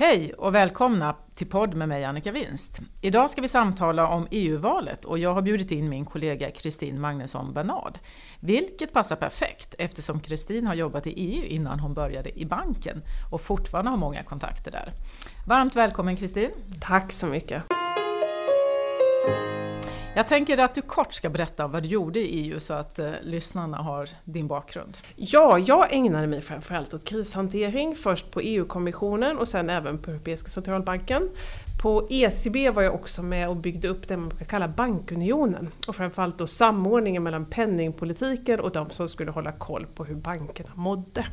Hej 0.00 0.32
och 0.34 0.54
välkomna 0.54 1.16
till 1.34 1.46
podd 1.46 1.74
med 1.74 1.88
mig 1.88 2.04
Annika 2.04 2.32
Winst. 2.32 2.80
Idag 3.00 3.30
ska 3.30 3.40
vi 3.40 3.48
samtala 3.48 4.08
om 4.08 4.26
EU-valet 4.30 5.04
och 5.04 5.18
jag 5.18 5.34
har 5.34 5.42
bjudit 5.42 5.70
in 5.70 5.88
min 5.88 6.04
kollega 6.04 6.50
Kristin 6.50 7.00
Magnusson 7.00 7.52
Bernard. 7.52 7.98
Vilket 8.40 8.92
passar 8.92 9.16
perfekt 9.16 9.74
eftersom 9.78 10.20
Kristin 10.20 10.66
har 10.66 10.74
jobbat 10.74 11.06
i 11.06 11.10
EU 11.10 11.44
innan 11.44 11.80
hon 11.80 11.94
började 11.94 12.40
i 12.40 12.46
banken 12.46 13.02
och 13.30 13.40
fortfarande 13.40 13.90
har 13.90 13.96
många 13.96 14.22
kontakter 14.22 14.70
där. 14.70 14.92
Varmt 15.46 15.76
välkommen 15.76 16.16
Kristin! 16.16 16.50
Tack 16.80 17.12
så 17.12 17.26
mycket! 17.26 17.79
Jag 20.14 20.28
tänker 20.28 20.58
att 20.58 20.74
du 20.74 20.82
kort 20.82 21.12
ska 21.12 21.30
berätta 21.30 21.66
vad 21.66 21.82
du 21.82 21.88
gjorde 21.88 22.20
i 22.20 22.24
EU 22.24 22.60
så 22.60 22.74
att 22.74 22.98
eh, 22.98 23.12
lyssnarna 23.22 23.76
har 23.76 24.08
din 24.24 24.46
bakgrund. 24.46 24.96
Ja, 25.16 25.58
jag 25.58 25.92
ägnade 25.92 26.26
mig 26.26 26.40
framförallt 26.40 26.94
åt 26.94 27.04
krishantering, 27.04 27.94
först 27.94 28.30
på 28.30 28.40
EU-kommissionen 28.40 29.38
och 29.38 29.48
sen 29.48 29.70
även 29.70 29.98
på 29.98 30.10
Europeiska 30.10 30.48
centralbanken. 30.48 31.28
På 31.82 32.06
ECB 32.10 32.70
var 32.70 32.82
jag 32.82 32.94
också 32.94 33.22
med 33.22 33.48
och 33.48 33.56
byggde 33.56 33.88
upp 33.88 34.08
det 34.08 34.16
man 34.16 34.28
brukar 34.28 34.44
kalla 34.44 34.68
bankunionen 34.68 35.68
och 35.86 35.96
framförallt 35.96 36.38
då 36.38 36.46
samordningen 36.46 37.22
mellan 37.22 37.46
penningpolitiken 37.46 38.60
och 38.60 38.72
de 38.72 38.90
som 38.90 39.08
skulle 39.08 39.30
hålla 39.30 39.52
koll 39.52 39.86
på 39.94 40.04
hur 40.04 40.14
bankerna 40.14 40.70
mådde. 40.74 41.26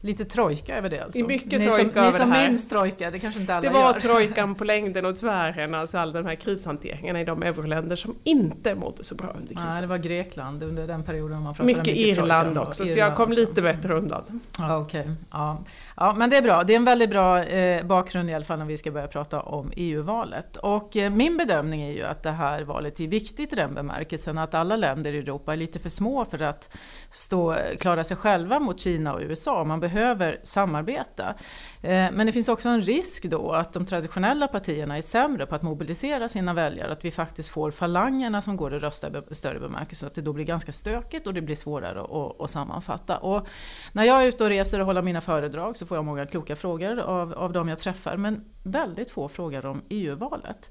Lite 0.00 0.24
trojka 0.24 0.76
över 0.78 0.90
det 0.90 1.00
alltså? 1.00 1.20
Det 1.20 1.26
mycket 1.28 1.60
ni 1.60 1.70
som, 1.70 1.90
Ni 1.94 2.12
som 2.12 2.30
minns 2.30 2.68
trojka, 2.68 3.10
det 3.10 3.18
kanske 3.18 3.40
inte 3.40 3.54
alla 3.54 3.68
Det 3.68 3.74
var 3.74 3.92
gör. 3.92 4.00
trojkan 4.00 4.54
på 4.54 4.64
längden 4.64 5.06
och 5.06 5.16
tvären, 5.16 5.74
alltså 5.74 5.98
all 5.98 6.12
den 6.12 6.26
här 6.26 6.34
krishanteringen 6.34 7.16
i 7.16 7.24
de 7.24 7.42
euroländer 7.42 7.96
som 7.96 8.14
inte 8.24 8.74
mådde 8.74 9.04
så 9.04 9.14
bra 9.14 9.28
under 9.28 9.48
krisen. 9.48 9.66
Nej, 9.68 9.80
det 9.80 9.86
var 9.86 9.98
Grekland 9.98 10.62
under 10.62 10.86
den 10.86 11.02
perioden 11.02 11.42
man 11.42 11.54
pratade 11.54 11.66
mycket, 11.66 11.96
Irland 11.96 12.54
trojka. 12.54 12.68
också, 12.68 12.86
så 12.86 12.92
Irland 12.92 13.10
jag 13.10 13.16
kom 13.16 13.28
också. 13.28 13.40
lite 13.40 13.62
bättre 13.62 13.94
undan. 13.94 14.40
Ja, 14.58 14.78
okej. 14.78 15.10
Ja. 15.30 15.58
ja, 15.96 16.14
men 16.16 16.30
det 16.30 16.36
är 16.36 16.42
bra. 16.42 16.64
Det 16.64 16.72
är 16.72 16.76
en 16.76 16.84
väldigt 16.84 17.10
bra 17.10 17.44
eh, 17.44 17.86
bakgrund 17.86 18.30
i 18.30 18.34
alla 18.34 18.44
fall 18.44 18.58
när 18.58 18.66
vi 18.66 18.76
ska 18.76 18.90
börja 18.90 19.06
prata 19.08 19.40
om 19.40 19.70
EU-valet. 19.76 20.56
Och 20.56 20.96
eh, 20.96 21.10
min 21.10 21.36
bedömning 21.36 21.82
är 21.82 21.92
ju 21.92 22.02
att 22.02 22.22
det 22.22 22.30
här 22.30 22.62
valet 22.62 23.00
är 23.00 23.06
viktigt 23.06 23.52
i 23.52 23.56
den 23.56 23.74
bemärkelsen 23.74 24.38
att 24.38 24.54
alla 24.54 24.76
länder 24.76 25.12
i 25.12 25.18
Europa 25.18 25.52
är 25.52 25.56
lite 25.56 25.78
för 25.78 25.88
små 25.88 26.24
för 26.24 26.42
att 26.42 26.76
stå, 27.10 27.56
klara 27.80 28.04
sig 28.04 28.16
själva 28.16 28.60
mot 28.60 28.80
Kina 28.80 29.14
och 29.14 29.20
USA. 29.22 29.64
Man 29.64 29.80
behöver 29.88 30.40
samarbeta. 30.42 31.34
Eh, 31.82 32.06
men 32.12 32.26
det 32.26 32.32
finns 32.32 32.48
också 32.48 32.68
en 32.68 32.82
risk 32.82 33.24
då 33.24 33.52
att 33.52 33.72
de 33.72 33.86
traditionella 33.86 34.48
partierna 34.48 34.98
är 34.98 35.02
sämre 35.02 35.46
på 35.46 35.54
att 35.54 35.62
mobilisera 35.62 36.28
sina 36.28 36.54
väljare. 36.54 36.92
Att 36.92 37.04
vi 37.04 37.10
faktiskt 37.10 37.48
får 37.48 37.70
falangerna 37.70 38.42
som 38.42 38.56
går 38.56 38.74
och 38.74 38.80
röstar 38.80 39.24
i 39.30 39.34
större 39.34 39.60
bemärkelse. 39.60 40.06
Att 40.06 40.14
det 40.14 40.22
då 40.22 40.32
blir 40.32 40.44
ganska 40.44 40.72
stökigt 40.72 41.26
och 41.26 41.34
det 41.34 41.40
blir 41.40 41.56
svårare 41.56 42.00
att, 42.00 42.40
att 42.40 42.50
sammanfatta. 42.50 43.18
Och 43.18 43.48
när 43.92 44.04
jag 44.04 44.24
är 44.24 44.28
ute 44.28 44.44
och 44.44 44.50
reser 44.50 44.80
och 44.80 44.86
håller 44.86 45.02
mina 45.02 45.20
föredrag 45.20 45.76
så 45.76 45.86
får 45.86 45.96
jag 45.96 46.04
många 46.04 46.26
kloka 46.26 46.56
frågor 46.56 46.98
av, 46.98 47.32
av 47.32 47.52
de 47.52 47.68
jag 47.68 47.78
träffar. 47.78 48.16
Men 48.16 48.44
väldigt 48.62 49.10
få 49.10 49.28
frågar 49.28 49.66
om 49.66 49.82
EU-valet. 49.88 50.70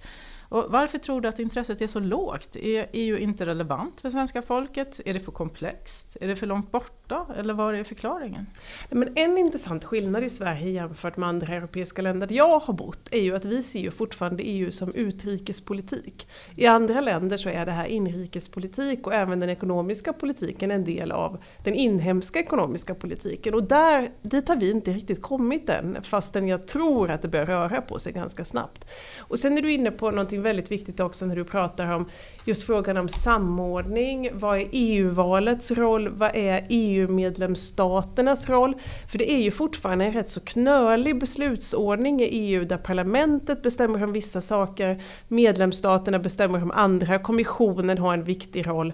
Och 0.49 0.65
varför 0.69 0.97
tror 0.97 1.21
du 1.21 1.29
att 1.29 1.39
intresset 1.39 1.81
är 1.81 1.87
så 1.87 1.99
lågt? 1.99 2.55
Är 2.55 2.89
EU 2.93 3.17
inte 3.17 3.45
relevant 3.45 4.01
för 4.01 4.09
svenska 4.09 4.41
folket? 4.41 5.01
Är 5.05 5.13
det 5.13 5.19
för 5.19 5.31
komplext? 5.31 6.17
Är 6.21 6.27
det 6.27 6.35
för 6.35 6.47
långt 6.47 6.71
borta? 7.07 7.33
Eller 7.39 7.53
vad 7.53 7.75
är 7.75 7.83
förklaringen? 7.83 8.45
Men 8.89 9.09
en 9.15 9.37
intressant 9.37 9.83
skillnad 9.83 10.23
i 10.23 10.29
Sverige 10.29 10.69
jämfört 10.69 11.17
med 11.17 11.29
andra 11.29 11.53
europeiska 11.53 12.01
länder 12.01 12.27
där 12.27 12.35
jag 12.35 12.59
har 12.59 12.73
bott 12.73 13.07
är 13.11 13.21
ju 13.21 13.35
att 13.35 13.45
vi 13.45 13.63
ser 13.63 13.79
ju 13.79 13.91
fortfarande 13.91 14.43
EU 14.43 14.71
som 14.71 14.93
utrikespolitik. 14.93 16.27
I 16.55 16.65
andra 16.65 17.01
länder 17.01 17.37
så 17.37 17.49
är 17.49 17.65
det 17.65 17.71
här 17.71 17.85
inrikespolitik 17.85 19.07
och 19.07 19.13
även 19.13 19.39
den 19.39 19.49
ekonomiska 19.49 20.13
politiken 20.13 20.71
en 20.71 20.83
del 20.83 21.11
av 21.11 21.37
den 21.63 21.73
inhemska 21.73 22.39
ekonomiska 22.39 22.95
politiken. 22.95 23.53
Och 23.53 23.63
där, 23.63 24.09
dit 24.21 24.47
har 24.47 24.55
vi 24.55 24.71
inte 24.71 24.91
riktigt 24.91 25.21
kommit 25.21 25.69
än, 25.69 25.97
fastän 26.03 26.47
jag 26.47 26.67
tror 26.67 27.11
att 27.11 27.21
det 27.21 27.27
börjar 27.27 27.45
röra 27.45 27.81
på 27.81 27.99
sig 27.99 28.13
ganska 28.13 28.45
snabbt. 28.45 28.85
Och 29.17 29.39
sen 29.39 29.57
är 29.57 29.61
du 29.61 29.71
inne 29.71 29.91
på 29.91 30.11
någonting 30.11 30.41
väldigt 30.41 30.71
viktigt 30.71 30.99
också 30.99 31.25
när 31.25 31.35
du 31.35 31.43
pratar 31.43 31.91
om 31.91 32.09
just 32.45 32.63
frågan 32.63 32.97
om 32.97 33.09
samordning. 33.09 34.29
Vad 34.33 34.57
är 34.57 34.67
EU-valets 34.71 35.71
roll? 35.71 36.09
Vad 36.09 36.35
är 36.35 36.65
EU 36.69 36.94
EU-medlemsstaternas 36.95 38.49
roll? 38.49 38.75
För 39.11 39.17
det 39.17 39.31
är 39.31 39.41
ju 39.41 39.51
fortfarande 39.51 40.05
en 40.05 40.13
rätt 40.13 40.29
så 40.29 40.39
knölig 40.39 41.19
beslutsordning 41.19 42.21
i 42.21 42.25
EU 42.25 42.65
där 42.65 42.77
parlamentet 42.77 43.61
bestämmer 43.61 44.03
om 44.03 44.11
vissa 44.11 44.41
saker, 44.41 45.03
medlemsstaterna 45.27 46.19
bestämmer 46.19 46.63
om 46.63 46.71
andra, 46.71 47.19
kommissionen 47.19 47.97
har 47.97 48.13
en 48.13 48.23
viktig 48.23 48.67
roll. 48.67 48.93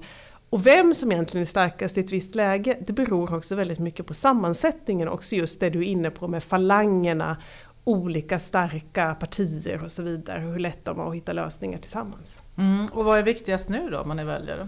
Och 0.49 0.67
vem 0.67 0.95
som 0.95 1.11
egentligen 1.11 1.41
är 1.41 1.49
starkast 1.49 1.97
i 1.97 1.99
ett 1.99 2.11
visst 2.11 2.35
läge, 2.35 2.77
det 2.87 2.93
beror 2.93 3.33
också 3.33 3.55
väldigt 3.55 3.79
mycket 3.79 4.05
på 4.05 4.13
sammansättningen, 4.13 5.07
också 5.07 5.35
just 5.35 5.59
det 5.59 5.69
du 5.69 5.79
är 5.79 5.83
inne 5.83 6.11
på 6.11 6.27
med 6.27 6.43
falangerna, 6.43 7.37
olika 7.83 8.39
starka 8.39 9.15
partier 9.15 9.83
och 9.83 9.91
så 9.91 10.03
vidare, 10.03 10.39
hur 10.39 10.59
lätt 10.59 10.85
de 10.85 10.99
har 10.99 11.09
att 11.09 11.15
hitta 11.15 11.33
lösningar 11.33 11.77
tillsammans. 11.77 12.41
Mm. 12.57 12.87
Och 12.93 13.05
vad 13.05 13.19
är 13.19 13.23
viktigast 13.23 13.69
nu 13.69 13.89
då, 13.89 13.99
om 13.99 14.07
man 14.07 14.19
är 14.19 14.25
väljare? 14.25 14.67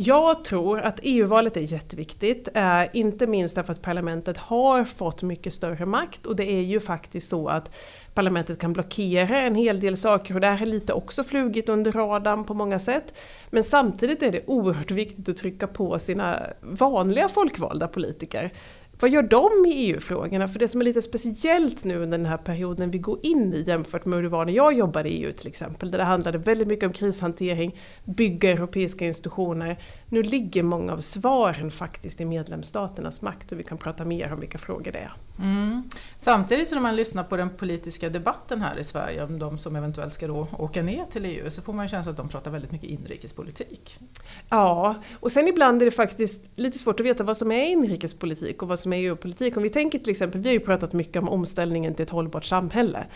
Jag 0.00 0.44
tror 0.44 0.80
att 0.80 1.00
EU-valet 1.02 1.56
är 1.56 1.60
jätteviktigt, 1.60 2.48
eh, 2.54 2.82
inte 2.92 3.26
minst 3.26 3.54
därför 3.54 3.72
att 3.72 3.82
parlamentet 3.82 4.36
har 4.36 4.84
fått 4.84 5.22
mycket 5.22 5.54
större 5.54 5.86
makt 5.86 6.26
och 6.26 6.36
det 6.36 6.52
är 6.52 6.62
ju 6.62 6.80
faktiskt 6.80 7.28
så 7.28 7.48
att 7.48 7.70
parlamentet 8.14 8.58
kan 8.58 8.72
blockera 8.72 9.40
en 9.40 9.54
hel 9.54 9.80
del 9.80 9.96
saker 9.96 10.34
och 10.34 10.40
det 10.40 10.46
här 10.46 10.62
är 10.62 10.66
lite 10.66 10.92
också 10.92 11.24
flugit 11.24 11.68
under 11.68 11.92
radarn 11.92 12.44
på 12.44 12.54
många 12.54 12.78
sätt. 12.78 13.18
Men 13.50 13.64
samtidigt 13.64 14.22
är 14.22 14.32
det 14.32 14.42
oerhört 14.46 14.90
viktigt 14.90 15.28
att 15.28 15.36
trycka 15.36 15.66
på 15.66 15.98
sina 15.98 16.46
vanliga 16.60 17.28
folkvalda 17.28 17.88
politiker. 17.88 18.52
Vad 19.00 19.10
gör 19.10 19.22
de 19.22 19.66
i 19.66 19.72
EU-frågorna? 19.72 20.48
För 20.48 20.58
det 20.58 20.68
som 20.68 20.80
är 20.80 20.84
lite 20.84 21.02
speciellt 21.02 21.84
nu 21.84 21.96
under 22.02 22.18
den 22.18 22.26
här 22.26 22.36
perioden 22.36 22.90
vi 22.90 22.98
går 22.98 23.18
in 23.22 23.54
i 23.54 23.62
jämfört 23.66 24.06
med 24.06 24.16
hur 24.16 24.22
det 24.22 24.28
var 24.28 24.44
när 24.44 24.52
jag 24.52 24.72
jobbade 24.72 25.08
i 25.08 25.24
EU 25.24 25.32
till 25.32 25.46
exempel, 25.46 25.90
där 25.90 25.98
det 25.98 26.04
handlade 26.04 26.38
väldigt 26.38 26.68
mycket 26.68 26.86
om 26.86 26.92
krishantering, 26.92 27.76
bygga 28.04 28.50
europeiska 28.50 29.04
institutioner. 29.04 29.78
Nu 30.08 30.22
ligger 30.22 30.62
många 30.62 30.92
av 30.92 31.00
svaren 31.00 31.70
faktiskt 31.70 32.20
i 32.20 32.24
medlemsstaternas 32.24 33.22
makt 33.22 33.52
och 33.52 33.58
vi 33.58 33.64
kan 33.64 33.78
prata 33.78 34.04
mer 34.04 34.32
om 34.32 34.40
vilka 34.40 34.58
frågor 34.58 34.92
det 34.92 34.98
är. 34.98 35.12
Mm. 35.38 35.82
Samtidigt 36.16 36.68
så 36.68 36.74
när 36.74 36.82
man 36.82 36.96
lyssnar 36.96 37.24
på 37.24 37.36
den 37.36 37.50
politiska 37.50 38.08
debatten 38.08 38.62
här 38.62 38.78
i 38.78 38.84
Sverige 38.84 39.24
om 39.24 39.38
de 39.38 39.58
som 39.58 39.76
eventuellt 39.76 40.14
ska 40.14 40.26
då 40.26 40.48
åka 40.58 40.82
ner 40.82 41.04
till 41.04 41.24
EU 41.24 41.50
så 41.50 41.62
får 41.62 41.72
man 41.72 41.84
ju 41.84 41.88
känslan 41.88 42.10
att 42.10 42.16
de 42.16 42.28
pratar 42.28 42.50
väldigt 42.50 42.70
mycket 42.70 42.90
inrikespolitik. 42.90 43.98
Ja, 44.48 44.94
och 45.20 45.32
sen 45.32 45.48
ibland 45.48 45.82
är 45.82 45.86
det 45.86 45.90
faktiskt 45.90 46.40
lite 46.56 46.78
svårt 46.78 47.00
att 47.00 47.06
veta 47.06 47.24
vad 47.24 47.36
som 47.36 47.52
är 47.52 47.64
inrikespolitik 47.64 48.62
och 48.62 48.68
vad 48.68 48.78
som 48.78 48.92
är 48.92 48.96
EU-politik. 48.96 49.56
Om 49.56 49.62
vi 49.62 49.70
tänker 49.70 49.98
till 49.98 50.10
exempel, 50.10 50.40
vi 50.40 50.48
har 50.48 50.54
ju 50.54 50.60
pratat 50.60 50.92
mycket 50.92 51.22
om 51.22 51.28
omställningen 51.28 51.94
till 51.94 52.02
ett 52.02 52.10
hållbart 52.10 52.44
samhälle. 52.44 53.06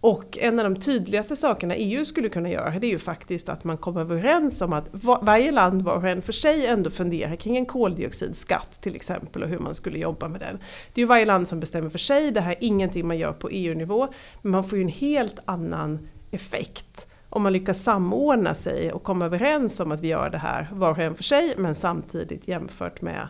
Och 0.00 0.38
en 0.40 0.58
av 0.58 0.64
de 0.64 0.80
tydligaste 0.80 1.36
sakerna 1.36 1.76
EU 1.76 2.04
skulle 2.04 2.28
kunna 2.28 2.50
göra 2.50 2.78
det 2.78 2.86
är 2.86 2.90
ju 2.90 2.98
faktiskt 2.98 3.48
att 3.48 3.64
man 3.64 3.76
kommer 3.76 4.00
överens 4.00 4.62
om 4.62 4.72
att 4.72 4.88
varje 5.22 5.50
land 5.50 5.82
var 5.82 5.96
och 5.96 6.08
en 6.08 6.22
för 6.22 6.32
sig 6.32 6.66
ändå 6.66 6.90
funderar 6.90 7.36
kring 7.36 7.56
en 7.56 7.66
koldioxidskatt 7.66 8.82
till 8.82 8.96
exempel 8.96 9.42
och 9.42 9.48
hur 9.48 9.58
man 9.58 9.74
skulle 9.74 9.98
jobba 9.98 10.28
med 10.28 10.40
den. 10.40 10.58
Det 10.94 11.00
är 11.00 11.02
ju 11.02 11.06
varje 11.06 11.24
land 11.24 11.48
som 11.48 11.60
bestämmer 11.60 11.90
för 11.90 11.98
sig, 11.98 12.30
det 12.30 12.40
här 12.40 12.52
är 12.52 12.56
ingenting 12.60 13.06
man 13.06 13.18
gör 13.18 13.32
på 13.32 13.48
EU-nivå, 13.50 14.08
men 14.42 14.52
man 14.52 14.64
får 14.64 14.78
ju 14.78 14.82
en 14.82 14.88
helt 14.88 15.38
annan 15.44 16.08
effekt 16.30 17.06
om 17.28 17.42
man 17.42 17.52
lyckas 17.52 17.82
samordna 17.82 18.54
sig 18.54 18.92
och 18.92 19.02
komma 19.02 19.24
överens 19.24 19.80
om 19.80 19.92
att 19.92 20.00
vi 20.00 20.08
gör 20.08 20.30
det 20.30 20.38
här 20.38 20.68
var 20.72 20.90
och 20.90 20.98
en 20.98 21.14
för 21.14 21.22
sig 21.22 21.54
men 21.56 21.74
samtidigt 21.74 22.48
jämfört 22.48 23.02
med 23.02 23.28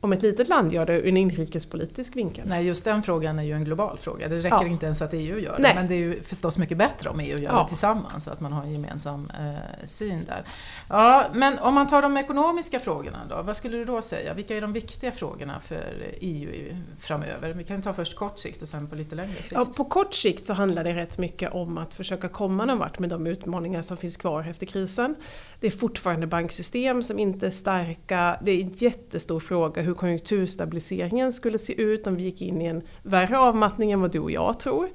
om 0.00 0.12
ett 0.12 0.22
litet 0.22 0.48
land 0.48 0.72
gör 0.72 0.86
det 0.86 0.92
ur 0.92 1.06
en 1.08 1.16
inrikespolitisk 1.16 2.16
vinkel. 2.16 2.44
Nej, 2.48 2.66
just 2.66 2.84
den 2.84 3.02
frågan 3.02 3.38
är 3.38 3.42
ju 3.42 3.52
en 3.52 3.64
global 3.64 3.98
fråga. 3.98 4.28
Det 4.28 4.36
räcker 4.38 4.48
Ja. 4.56 4.66
inte 4.66 4.86
ens 4.86 5.02
att 5.02 5.14
EU 5.14 5.38
gör 5.38 5.56
det. 5.56 5.62
Nej. 5.62 5.72
Men 5.74 5.88
det 5.88 5.94
är 5.94 5.98
ju 5.98 6.22
förstås 6.22 6.58
mycket 6.58 6.78
bättre 6.78 7.10
om 7.10 7.20
EU 7.20 7.38
gör 7.38 7.52
Ja. 7.52 7.62
det 7.62 7.68
tillsammans 7.68 8.24
så 8.24 8.30
att 8.30 8.40
man 8.40 8.52
har 8.52 8.62
en 8.62 8.72
gemensam 8.72 9.30
eh, 9.40 9.84
syn 9.84 10.24
där. 10.24 10.42
Ja, 10.88 11.24
men 11.34 11.58
om 11.58 11.74
man 11.74 11.86
tar 11.86 12.02
de 12.02 12.16
ekonomiska 12.16 12.80
frågorna 12.80 13.18
då, 13.28 13.42
vad 13.42 13.56
skulle 13.56 13.76
du 13.78 13.84
då 13.84 14.02
säga? 14.02 14.34
Vilka 14.34 14.56
är 14.56 14.60
de 14.60 14.72
viktiga 14.72 15.12
frågorna 15.12 15.60
för 15.66 15.94
EU 16.20 16.76
framöver? 17.00 17.52
Vi 17.52 17.64
kan 17.64 17.82
ta 17.82 17.92
först 17.92 18.16
kort 18.16 18.38
sikt 18.38 18.62
och 18.62 18.68
sen 18.68 18.86
på 18.86 18.94
lite 18.96 19.14
längre 19.14 19.34
sikt. 19.36 19.52
Ja, 19.52 19.64
på 19.76 19.84
kort 19.84 20.14
sikt 20.14 20.46
så 20.46 20.52
handlar 20.52 20.84
det 20.84 20.94
rätt 20.94 21.18
mycket 21.18 21.52
om 21.52 21.78
att 21.78 21.94
försöka 21.94 22.28
komma 22.28 22.64
någon 22.64 22.78
vart 22.78 22.98
med 22.98 23.10
de 23.10 23.26
utmaningar 23.26 23.82
som 23.82 23.96
finns 23.96 24.16
kvar 24.16 24.46
efter 24.50 24.66
krisen. 24.66 25.14
Det 25.60 25.66
är 25.66 25.70
fortfarande 25.70 26.26
banksystem 26.26 27.02
som 27.02 27.18
inte 27.18 27.46
är 27.46 27.50
starka. 27.50 28.38
Det 28.42 28.50
är 28.50 28.60
en 28.60 28.72
jättestor 28.72 29.40
fråga 29.40 29.82
hur 29.88 29.94
konjunkturstabiliseringen 29.94 31.32
skulle 31.32 31.58
se 31.58 31.80
ut 31.80 32.06
om 32.06 32.16
vi 32.16 32.22
gick 32.22 32.42
in 32.42 32.62
i 32.62 32.66
en 32.66 32.82
värre 33.02 33.38
avmattning 33.38 33.92
än 33.92 34.00
vad 34.00 34.12
du 34.12 34.18
och 34.18 34.30
jag 34.30 34.60
tror. 34.60 34.88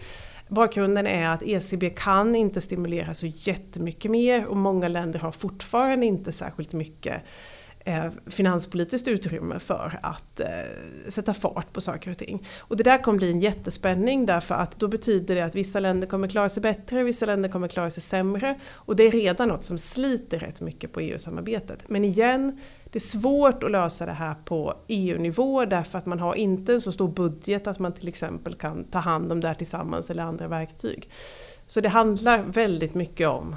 Bakgrunden 0.48 1.07
är 1.07 1.30
att 1.30 1.44
ECB 1.44 1.90
kan 1.90 2.36
inte 2.36 2.62
stimulera 2.62 3.13
så 3.13 3.25
jättemycket 3.25 4.12
mer 4.12 4.45
och 4.45 4.57
många 4.57 4.88
länder 4.88 5.19
har 5.19 5.31
fortfarande 5.31 6.06
inte 6.06 6.31
särskilt 6.31 6.74
mycket 6.74 7.24
eh, 7.86 8.06
finanspolitiskt 8.26 9.08
utrymme 9.08 9.60
för 9.60 10.00
att 10.04 10.40
eh, 10.40 10.48
sätta 11.10 11.34
fart 11.34 11.74
på 11.74 11.82
saker 11.82 12.12
och 12.12 12.18
ting. 12.18 12.48
Och 12.58 12.78
det 12.78 12.84
där 12.84 12.98
kommer 12.98 13.18
bli 13.18 13.32
en 13.32 13.42
jättespänning 13.42 14.26
därför 14.26 14.56
att 14.56 14.80
då 14.80 14.88
betyder 14.88 15.36
det 15.36 15.42
att 15.42 15.56
vissa 15.56 15.80
länder 15.80 16.08
kommer 16.08 16.28
klara 16.28 16.50
sig 16.50 16.62
bättre, 16.62 17.04
vissa 17.04 17.26
länder 17.26 17.50
kommer 17.50 17.68
klara 17.68 17.92
sig 17.92 18.04
sämre. 18.04 18.60
Och 18.72 18.96
det 18.96 19.04
är 19.04 19.12
redan 19.12 19.48
något 19.48 19.66
som 19.66 19.78
sliter 19.78 20.40
rätt 20.40 20.62
mycket 20.62 20.94
på 20.94 21.00
EU-samarbetet. 21.00 21.90
Men 21.90 22.06
igen, 22.06 22.60
Det 22.94 22.98
är 22.98 23.02
svårt 23.02 23.64
att 23.64 23.72
lösa 23.72 24.06
det 24.06 24.12
här 24.12 24.36
på 24.46 24.74
EU-nivå 24.88 25.66
därför 25.66 25.98
att 25.98 26.06
man 26.06 26.20
har 26.20 26.36
inte 26.36 26.74
en 26.74 26.82
så 26.82 26.92
stor 26.92 27.08
budget 27.08 27.68
att 27.68 27.80
man 27.80 27.94
till 27.94 28.08
exempel 28.08 28.56
kan 28.56 28.84
ta 28.84 29.00
hand 29.00 29.32
om 29.32 29.40
det 29.40 29.48
här 29.48 29.56
tillsammans 29.56 30.10
eller 30.10 30.24
andra 30.24 30.48
verktyg. 30.48 31.10
Så 31.68 31.82
det 31.82 31.90
handlar 31.90 32.44
väldigt 32.44 32.94
mycket 32.94 33.28
om 33.28 33.56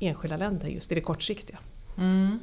enskilda 0.00 0.36
länder 0.36 0.68
just 0.68 0.92
i 0.92 0.94
det 0.94 1.00
kortsiktiga. 1.00 1.58
Mm. 1.98 2.38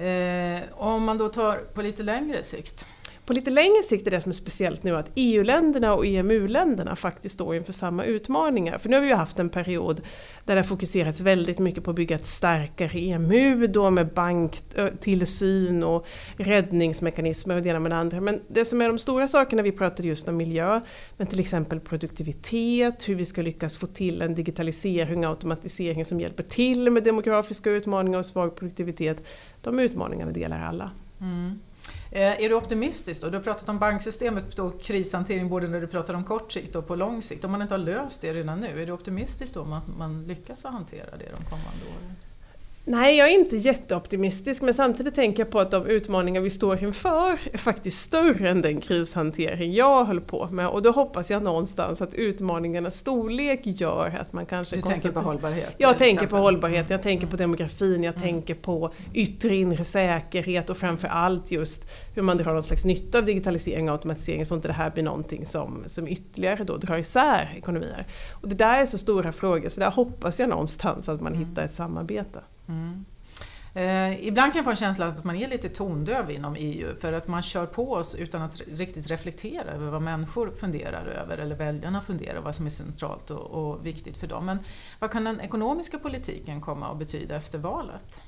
Eh, 0.00 0.60
om 0.72 1.04
man 1.04 1.18
då 1.18 1.28
tar 1.28 1.56
på 1.56 1.82
lite 1.82 2.02
längre 2.02 2.42
sikt? 2.42 2.86
På 3.30 3.34
lite 3.34 3.50
längre 3.50 3.82
sikt 3.82 4.06
är 4.06 4.10
det 4.10 4.20
som 4.20 4.30
är 4.30 4.34
speciellt 4.34 4.82
nu 4.82 4.96
att 4.96 5.10
EU-länderna 5.14 5.94
och 5.94 6.06
EMU-länderna 6.06 6.96
faktiskt 6.96 7.34
står 7.34 7.56
inför 7.56 7.72
samma 7.72 8.04
utmaningar. 8.04 8.78
För 8.78 8.88
nu 8.88 8.96
har 8.96 9.02
vi 9.02 9.08
ju 9.08 9.14
haft 9.14 9.38
en 9.38 9.48
period 9.48 10.00
där 10.44 10.54
det 10.54 10.60
har 10.60 10.68
fokuserats 10.68 11.20
väldigt 11.20 11.58
mycket 11.58 11.84
på 11.84 11.90
att 11.90 11.96
bygga 11.96 12.16
ett 12.16 12.26
starkare 12.26 12.98
EMU 12.98 13.66
då 13.66 13.90
med 13.90 14.12
banktillsyn 14.12 15.82
och 15.82 16.06
räddningsmekanismer 16.36 17.56
och 17.56 17.62
det 17.62 17.68
ena 17.68 17.80
med 17.80 17.90
det 17.92 17.96
andra. 17.96 18.20
Men 18.20 18.40
det 18.48 18.64
som 18.64 18.80
är 18.80 18.88
de 18.88 18.98
stora 18.98 19.28
sakerna, 19.28 19.62
vi 19.62 19.72
pratade 19.72 20.08
just 20.08 20.28
om 20.28 20.36
miljö, 20.36 20.80
men 21.16 21.26
till 21.26 21.40
exempel 21.40 21.80
produktivitet, 21.80 23.08
hur 23.08 23.14
vi 23.14 23.26
ska 23.26 23.42
lyckas 23.42 23.76
få 23.76 23.86
till 23.86 24.22
en 24.22 24.34
digitalisering 24.34 25.26
och 25.26 25.30
automatisering 25.30 26.04
som 26.04 26.20
hjälper 26.20 26.42
till 26.42 26.90
med 26.90 27.04
demografiska 27.04 27.70
utmaningar 27.70 28.18
och 28.18 28.26
svag 28.26 28.56
produktivitet. 28.56 29.22
De 29.60 29.78
utmaningarna 29.78 30.32
delar 30.32 30.60
alla. 30.62 30.90
Mm. 31.20 31.58
Eh, 32.10 32.44
är 32.44 32.48
du 32.48 32.54
optimistisk 32.54 33.20
då? 33.22 33.28
Du 33.28 33.36
har 33.36 33.44
pratat 33.44 33.68
om 33.68 33.78
banksystemet 33.78 34.58
och 34.58 34.80
krishantering 34.80 35.48
både 35.48 35.68
när 35.68 35.80
du 35.80 35.86
pratar 35.86 36.14
om 36.14 36.24
kort 36.24 36.52
sikt 36.52 36.76
och 36.76 36.86
på 36.86 36.94
lång 36.94 37.22
sikt. 37.22 37.44
Om 37.44 37.52
man 37.52 37.62
inte 37.62 37.74
har 37.74 37.78
löst 37.78 38.20
det 38.20 38.34
redan 38.34 38.60
nu, 38.60 38.82
är 38.82 38.86
du 38.86 38.92
optimistisk 38.92 39.54
då 39.54 39.60
om 39.60 39.72
att 39.72 39.88
man 39.98 40.26
lyckas 40.26 40.64
hantera 40.64 41.16
det 41.16 41.28
de 41.36 41.44
kommande 41.44 41.84
åren? 41.86 42.16
Nej, 42.84 43.16
jag 43.16 43.28
är 43.28 43.38
inte 43.38 43.56
jätteoptimistisk 43.56 44.62
men 44.62 44.74
samtidigt 44.74 45.14
tänker 45.14 45.42
jag 45.42 45.50
på 45.50 45.60
att 45.60 45.70
de 45.70 45.86
utmaningar 45.86 46.40
vi 46.40 46.50
står 46.50 46.82
inför 46.84 47.38
är 47.52 47.58
faktiskt 47.58 48.00
större 48.00 48.50
än 48.50 48.62
den 48.62 48.80
krishantering 48.80 49.74
jag 49.74 50.04
höll 50.04 50.20
på 50.20 50.48
med 50.50 50.68
och 50.68 50.82
då 50.82 50.90
hoppas 50.90 51.30
jag 51.30 51.42
någonstans 51.42 52.02
att 52.02 52.14
utmaningarnas 52.14 52.96
storlek 52.98 53.60
gör 53.64 54.18
att 54.20 54.32
man 54.32 54.46
kanske... 54.46 54.76
Du 54.76 54.82
tänker 54.82 55.10
på 55.10 55.20
hållbarhet? 55.20 55.74
Jag 55.78 55.98
tänker 55.98 56.12
exempel. 56.12 56.28
på 56.28 56.36
hållbarhet, 56.36 56.90
jag 56.90 57.02
tänker 57.02 57.26
på 57.26 57.36
demografin, 57.36 58.04
jag 58.04 58.14
mm. 58.14 58.22
tänker 58.22 58.54
på 58.54 58.92
yttre 59.14 59.56
inre 59.56 59.84
säkerhet 59.84 60.70
och 60.70 60.76
framför 60.76 61.08
allt 61.08 61.50
just 61.50 61.90
hur 62.14 62.22
man 62.22 62.36
drar 62.36 62.52
någon 62.52 62.62
slags 62.62 62.84
nytta 62.84 63.18
av 63.18 63.24
digitalisering 63.24 63.88
och 63.88 63.92
automatisering 63.92 64.46
så 64.46 64.54
inte 64.54 64.68
det 64.68 64.74
här 64.74 64.90
blir 64.90 65.02
någonting 65.02 65.46
som, 65.46 65.84
som 65.86 66.08
ytterligare 66.08 66.64
då 66.64 66.76
drar 66.76 66.98
isär 66.98 67.54
ekonomier. 67.56 68.06
Och 68.30 68.48
det 68.48 68.54
där 68.54 68.82
är 68.82 68.86
så 68.86 68.98
stora 68.98 69.32
frågor 69.32 69.68
så 69.68 69.80
där 69.80 69.90
hoppas 69.90 70.38
jag 70.38 70.48
någonstans 70.48 71.08
att 71.08 71.20
man 71.20 71.34
mm. 71.34 71.48
hittar 71.48 71.64
ett 71.64 71.74
samarbete. 71.74 72.40
Mm. 72.70 73.04
Eh, 73.74 74.26
ibland 74.26 74.52
kan 74.52 74.58
jag 74.58 74.64
få 74.64 74.70
en 74.70 74.76
känsla 74.76 75.06
av 75.06 75.12
att 75.12 75.24
man 75.24 75.36
är 75.36 75.48
lite 75.48 75.68
tondöv 75.68 76.30
inom 76.30 76.56
EU 76.58 76.94
för 77.00 77.12
att 77.12 77.28
man 77.28 77.42
kör 77.42 77.66
på 77.66 77.92
oss 77.92 78.14
utan 78.14 78.42
att 78.42 78.60
riktigt 78.60 79.10
reflektera 79.10 79.70
över 79.70 79.90
vad 79.90 80.02
människor 80.02 80.50
funderar 80.50 81.06
över 81.06 81.38
eller 81.38 81.56
väljarna 81.56 82.00
funderar 82.00 82.40
vad 82.40 82.54
som 82.54 82.66
är 82.66 82.70
centralt 82.70 83.30
och, 83.30 83.40
och 83.40 83.86
viktigt 83.86 84.16
för 84.16 84.26
dem. 84.26 84.46
Men 84.46 84.58
vad 84.98 85.10
kan 85.10 85.24
den 85.24 85.40
ekonomiska 85.40 85.98
politiken 85.98 86.60
komma 86.60 86.90
att 86.90 86.98
betyda 86.98 87.36
efter 87.36 87.58
valet? 87.58 88.20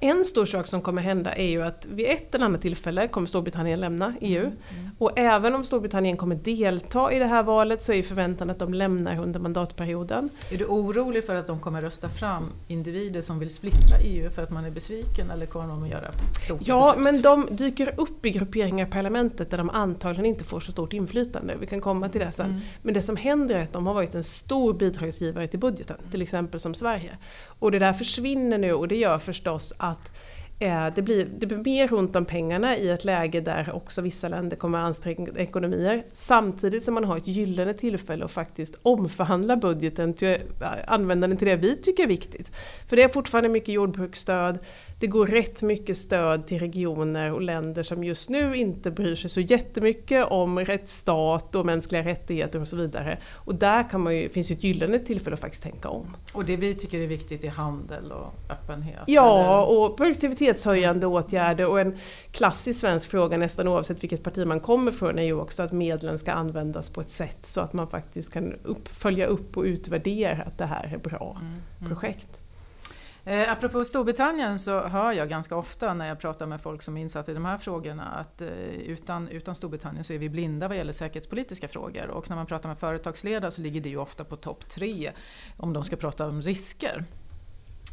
En 0.00 0.24
stor 0.24 0.44
sak 0.44 0.66
som 0.66 0.80
kommer 0.80 1.02
hända 1.02 1.32
är 1.32 1.48
ju 1.48 1.62
att 1.62 1.86
vid 1.86 2.06
ett 2.06 2.34
eller 2.34 2.44
annat 2.44 2.62
tillfälle 2.62 3.08
kommer 3.08 3.26
Storbritannien 3.26 3.80
lämna 3.80 4.14
EU. 4.20 4.40
Mm. 4.40 4.52
mm. 4.70 4.90
Och 4.98 5.18
även 5.18 5.54
om 5.54 5.64
Storbritannien 5.64 6.16
kommer 6.16 6.34
delta 6.36 7.12
i 7.12 7.18
det 7.18 7.26
här 7.26 7.42
valet 7.42 7.84
så 7.84 7.92
är 7.92 8.02
förväntan 8.02 8.50
att 8.50 8.58
de 8.58 8.74
lämnar 8.74 9.18
under 9.22 9.40
mandatperioden. 9.40 10.30
Är 10.50 10.58
du 10.58 10.64
orolig 10.64 11.24
för 11.24 11.34
att 11.34 11.46
de 11.46 11.60
kommer 11.60 11.82
rösta 11.82 12.08
fram 12.08 12.52
individer 12.68 13.20
som 13.20 13.38
vill 13.38 13.50
splittra 13.50 13.98
EU 14.04 14.30
för 14.30 14.42
att 14.42 14.50
man 14.50 14.64
är 14.64 14.70
besviken 14.70 15.30
eller 15.30 15.46
kommer 15.46 15.68
de 15.68 15.82
att 15.82 15.90
göra 15.90 16.10
kloka 16.46 16.64
Ja, 16.66 16.94
beslut? 16.96 17.04
men 17.04 17.22
de 17.22 17.56
dyker 17.56 17.94
upp 17.96 18.26
i 18.26 18.30
grupperingar 18.30 18.86
i 18.86 18.90
parlamentet 18.90 19.50
där 19.50 19.58
de 19.58 19.70
antagligen 19.70 20.26
inte 20.26 20.44
får 20.44 20.60
så 20.60 20.72
stort 20.72 20.92
inflytande. 20.92 21.56
Vi 21.60 21.66
kan 21.66 21.80
komma 21.80 22.08
till 22.08 22.20
det 22.20 22.32
sen. 22.32 22.46
Mm. 22.46 22.60
Men 22.82 22.94
det 22.94 23.02
som 23.02 23.16
händer 23.16 23.54
är 23.54 23.62
att 23.62 23.72
de 23.72 23.86
har 23.86 23.94
varit 23.94 24.14
en 24.14 24.24
stor 24.24 24.74
bidragsgivare 24.74 25.46
till 25.46 25.58
budgeten, 25.58 25.96
till 26.10 26.22
exempel 26.22 26.60
som 26.60 26.74
Sverige. 26.74 27.18
Och 27.60 27.70
det 27.70 27.78
där 27.78 27.92
försvinner 27.92 28.58
nu 28.58 28.72
och 28.72 28.88
det 28.88 28.96
gör 28.96 29.18
förstås 29.18 29.72
att 29.80 30.12
det 30.94 31.02
blir, 31.02 31.28
det 31.38 31.46
blir 31.46 31.58
mer 31.58 31.94
ont 31.94 32.16
om 32.16 32.24
pengarna 32.24 32.76
i 32.76 32.90
ett 32.90 33.04
läge 33.04 33.40
där 33.40 33.72
också 33.74 34.02
vissa 34.02 34.28
länder 34.28 34.56
kommer 34.56 34.78
att 34.78 34.84
anstränga 34.84 35.28
ekonomier. 35.36 36.04
Samtidigt 36.12 36.82
som 36.82 36.94
man 36.94 37.04
har 37.04 37.16
ett 37.16 37.26
gyllene 37.26 37.74
tillfälle 37.74 38.24
att 38.24 38.32
faktiskt 38.32 38.74
omförhandla 38.82 39.56
budgeten, 39.56 40.14
till, 40.14 40.36
använda 40.86 41.26
den 41.26 41.36
till 41.36 41.48
det 41.48 41.56
vi 41.56 41.76
tycker 41.76 42.02
är 42.02 42.06
viktigt. 42.06 42.50
För 42.88 42.96
det 42.96 43.02
är 43.02 43.08
fortfarande 43.08 43.48
mycket 43.48 43.74
jordbruksstöd, 43.74 44.58
det 45.00 45.06
går 45.06 45.26
rätt 45.26 45.62
mycket 45.62 45.96
stöd 45.96 46.46
till 46.46 46.58
regioner 46.58 47.32
och 47.32 47.42
länder 47.42 47.82
som 47.82 48.04
just 48.04 48.28
nu 48.28 48.56
inte 48.56 48.90
bryr 48.90 49.14
sig 49.14 49.30
så 49.30 49.40
jättemycket 49.40 50.26
om 50.26 50.58
rättsstat 50.58 51.54
och 51.54 51.66
mänskliga 51.66 52.02
rättigheter 52.02 52.60
och 52.60 52.68
så 52.68 52.76
vidare. 52.76 53.18
Och 53.34 53.54
där 53.54 53.90
kan 53.90 54.00
man 54.00 54.16
ju, 54.16 54.28
finns 54.28 54.50
ju 54.50 54.54
ett 54.54 54.64
gyllene 54.64 54.98
tillfälle 54.98 55.34
att 55.34 55.40
faktiskt 55.40 55.62
tänka 55.62 55.88
om. 55.88 56.16
Och 56.32 56.44
det 56.44 56.56
vi 56.56 56.74
tycker 56.74 56.98
är 56.98 57.06
viktigt 57.06 57.44
är 57.44 57.48
handel 57.48 58.12
och 58.12 58.52
öppenhet? 58.52 59.02
Ja, 59.06 59.40
eller? 59.42 59.78
och 59.78 59.96
produktivitetshöjande 60.50 61.06
åtgärder 61.06 61.66
och 61.66 61.80
en 61.80 61.98
klassisk 62.32 62.80
svensk 62.80 63.10
fråga 63.10 63.36
nästan 63.36 63.68
oavsett 63.68 64.02
vilket 64.02 64.22
parti 64.22 64.46
man 64.46 64.60
kommer 64.60 64.92
från 64.92 65.18
är 65.18 65.22
ju 65.22 65.34
också 65.34 65.62
att 65.62 65.72
medlen 65.72 66.18
ska 66.18 66.32
användas 66.32 66.90
på 66.90 67.00
ett 67.00 67.10
sätt 67.10 67.46
så 67.46 67.60
att 67.60 67.72
man 67.72 67.88
faktiskt 67.88 68.32
kan 68.32 68.54
upp, 68.64 68.88
följa 68.88 69.26
upp 69.26 69.56
och 69.56 69.64
utvärdera 69.64 70.42
att 70.42 70.58
det 70.58 70.66
här 70.66 70.94
är 70.94 70.98
bra 70.98 71.36
mm, 71.40 71.62
mm. 71.80 71.88
projekt. 71.88 72.28
Eh, 73.24 73.52
apropå 73.52 73.84
Storbritannien 73.84 74.58
så 74.58 74.80
hör 74.80 75.12
jag 75.12 75.28
ganska 75.28 75.56
ofta 75.56 75.94
när 75.94 76.08
jag 76.08 76.20
pratar 76.20 76.46
med 76.46 76.60
folk 76.60 76.82
som 76.82 76.96
är 76.96 77.00
insatta 77.00 77.30
i 77.30 77.34
de 77.34 77.44
här 77.44 77.58
frågorna 77.58 78.04
att 78.04 78.40
eh, 78.40 78.48
utan, 78.86 79.28
utan 79.28 79.54
Storbritannien 79.54 80.04
så 80.04 80.12
är 80.12 80.18
vi 80.18 80.28
blinda 80.28 80.68
vad 80.68 80.76
gäller 80.76 80.92
säkerhetspolitiska 80.92 81.68
frågor. 81.68 82.08
Och 82.10 82.30
när 82.30 82.36
man 82.36 82.46
pratar 82.46 82.68
med 82.68 82.78
företagsledare 82.78 83.50
så 83.50 83.60
ligger 83.60 83.80
det 83.80 83.88
ju 83.88 83.96
ofta 83.96 84.24
på 84.24 84.36
topp 84.36 84.68
tre 84.68 85.10
om 85.56 85.72
de 85.72 85.84
ska 85.84 85.96
prata 85.96 86.26
om 86.26 86.42
risker. 86.42 87.04